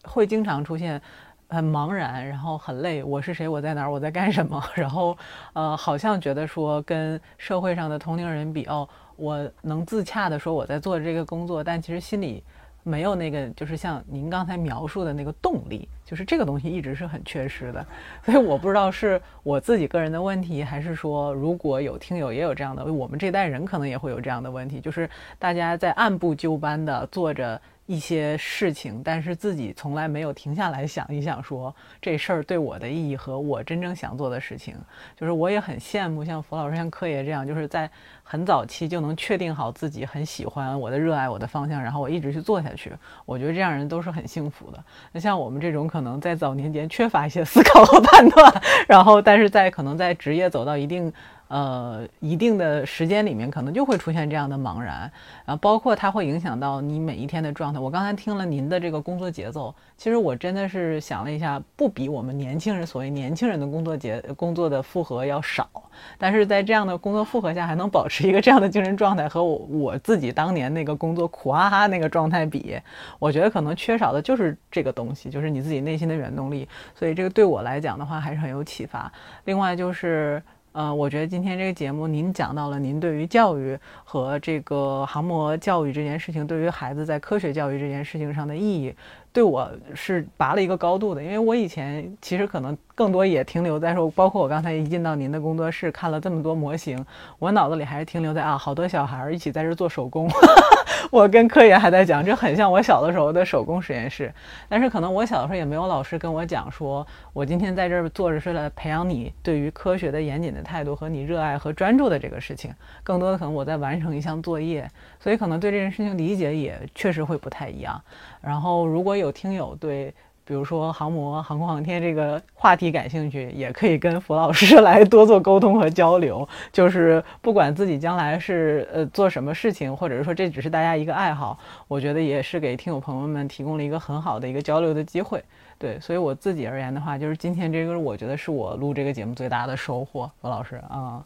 [0.03, 1.01] 会经常出现，
[1.49, 3.03] 很茫然，然后很累。
[3.03, 3.47] 我是谁？
[3.47, 3.91] 我在哪儿？
[3.91, 4.63] 我在干什么？
[4.75, 5.17] 然后，
[5.53, 8.87] 呃，好像觉得说跟社会上的同龄人比，哦，
[9.17, 12.43] 我能自洽的说我在做这个工作，但其实心里
[12.83, 17.85] 没有那个，就是像您刚才描述的那个动力，就是这个东西一直是很缺失的。
[18.23, 27.61] 所以我不知道是我自己个人的问题，还是说如果有听友也有这样的，我们这代人可能也会有这样的问题，就是大家在按部就班的做着。
[27.91, 34.73] 一些事情，但是自己从来没有停下来想一想，说这事儿对我的意义和我真正想做的事情。
[35.17, 37.89] 就是我也很羡慕像佛老师、像柯爷这样，就是在
[38.23, 42.93] 很早期就能确定好自己很喜欢我的热爱我的方向，然后我一直去做下去。
[43.25, 44.81] 我觉得这样人都是很幸福的。
[45.11, 51.11] 那像我们这种可能在早年间缺乏一些思考和判断， 然后但是在可能在职业走到一定。
[51.51, 54.99] 呃，一定的时间里面可能就会出现这样的茫然，
[55.45, 57.79] 然后包括它会影响到你每一天的状态。
[57.79, 65.69] 我刚才听了您的这个工作节奏，其实我真的是想了一下，不比我们年轻人所谓年轻人的工作节工作的负荷要少，
[66.17, 72.79] 但是在这样的工作负荷下还能保持一个这样的精神状态，和我我自己当年那个工作苦哈哈那个状态比，
[73.19, 76.65] 我觉得可能缺少的就是这个东西，就是你自己内心的原动力。
[76.95, 79.11] 所以这个对我来讲的话还是很有启发。
[79.43, 80.41] 另外就是。
[80.73, 88.95] 呃，我觉得今天这个节目，您讲到了您对于教育和这个航模教育这件事情，对于孩子在科学教育这件事情上的意义。
[89.33, 97.05] 对我是拔了一个高度的，因为我以前其实可能更多也停留在说，包括我刚才一进到您的工作室看了这么多模型，
[97.39, 100.29] 我脑子里还是停留在啊，好多小孩一起在这做手工。
[101.09, 104.31] 我跟科研还在讲，这很像我小的时候的手工实验室。
[104.69, 112.73] 但是可能我小的时候也没有老师跟我讲，说我今天在这儿坐着是来培养你对于科学的严谨的态度和你热爱和专注的这个事情。
[113.03, 114.89] 更多的可能我在完成一项作业，
[115.19, 118.01] 所以可能对这件事情理解也确实会不太一样。
[118.41, 120.13] 然后，如果有听友对，
[120.43, 126.47] 比如说航模、航空航天这个话题感兴趣，也可以跟佛老师来多做沟通和交流。
[126.73, 135.43] 就是不管自己将来是呃做什么事情，或者是说这只是大家一个爱好，我觉得也是给听友朋友们提供了一个很好的一个交流的机会。
[135.77, 140.29] 对，所以我自己而言的话，就是今天这个，我觉得是我录这个节目最大的收获。
[140.41, 141.23] 佛老师啊，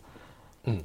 [0.63, 0.81] 嗯，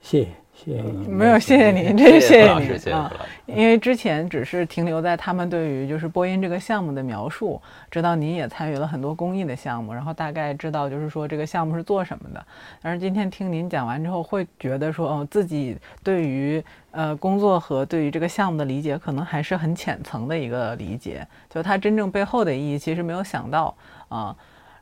[0.00, 0.45] 谢谢。
[0.56, 3.12] 谢谢你，没有谢谢您，真是谢谢您啊！
[3.44, 12.44] 因为之前只是停留在他们对于就是播音这个项目的描述，知道您也参与了很多公益的项目，然后大概知道就是说这个项目是做什么的。
[12.80, 23.76] 但是今天听您讲完之后，会觉得说哦，自己对于呃工作和对于这个项目的理解，可能还是很浅层的一个理解，就它真正背后的意义，其实没有想到
[24.08, 24.34] 啊。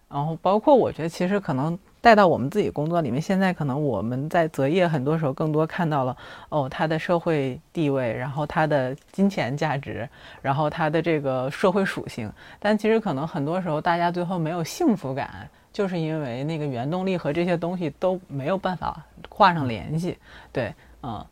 [0.08, 1.76] 然后包括我觉得，其实可能。
[2.04, 6.14] 带到我们自己工作里面，现在可能我们在择业很多时候更多看到了
[6.50, 10.06] 哦，他的社会地位，然后他的金钱价值，
[10.42, 12.30] 然后他的这个社会属性。
[12.60, 20.18] 但其实可能很多时候大家最后没有幸福感，就是因为那个原动力和这些东西都没有办法画上联系。
[20.52, 21.24] 对，嗯，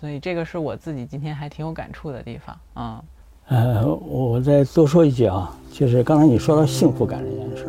[0.00, 2.58] 所以这个是我自己今天还挺有感触的地方。
[2.76, 3.02] 嗯，
[3.48, 7.66] 呃，我再多说一句啊，就是刚才你说到幸福感这件事，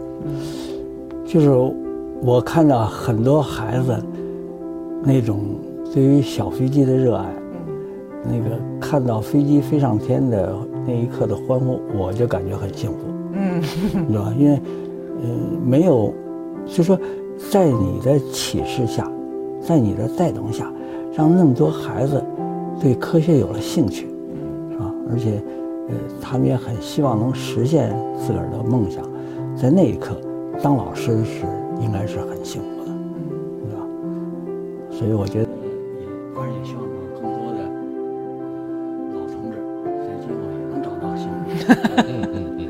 [1.28, 1.85] 就是。
[2.26, 3.96] 我看到很多孩子
[5.04, 5.42] 那种
[5.94, 7.24] 对于小飞机的热爱，
[8.24, 10.56] 那个看到飞机飞上天的
[10.88, 12.98] 那一刻的欢呼，我就感觉很幸福，
[13.34, 13.62] 嗯，
[14.08, 14.34] 你知道吧？
[14.40, 14.60] 因为，
[15.22, 15.30] 呃，
[15.64, 16.12] 没有，
[16.66, 17.00] 就说
[17.52, 19.08] 在你的启示下，
[19.62, 20.74] 在你的带动下，
[21.16, 22.20] 让那么多孩子
[22.82, 24.08] 对科学有了兴趣，
[24.72, 24.92] 是吧？
[25.12, 25.44] 而且，
[25.90, 29.04] 呃，他们也很希望能实现自个儿的梦想，
[29.56, 30.18] 在那一刻，
[30.60, 31.46] 当老师是。
[31.82, 32.92] 应该是很幸福的，
[33.62, 33.78] 对吧？
[34.92, 35.50] 所以我觉得
[36.00, 37.60] 也，反正也希望更多的
[39.14, 39.58] 老同志
[40.02, 41.46] 在今后也能找到幸福。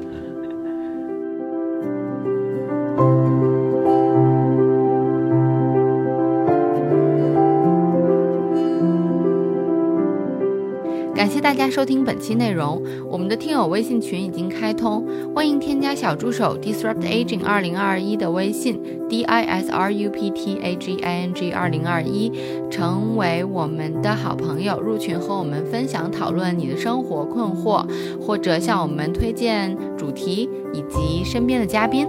[11.16, 15.03] 感谢大家收听本期内容，我们的听友微信群已经开通，
[15.34, 18.80] 欢迎添加小助手 disrupt aging 二零二一的微信
[19.10, 22.32] d i s r u p t a g i n g 二零二一，
[22.70, 27.86] 成为我们的好朋友，入群和我们分享讨论你的生活困惑，
[28.20, 32.08] 或者向我们推荐主题以及身边的嘉宾。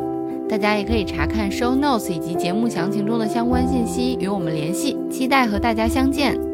[0.49, 6.46] 大家也可以查看 show notes 以及节目详情中的相关信息，与我们联系，期待和大家相见。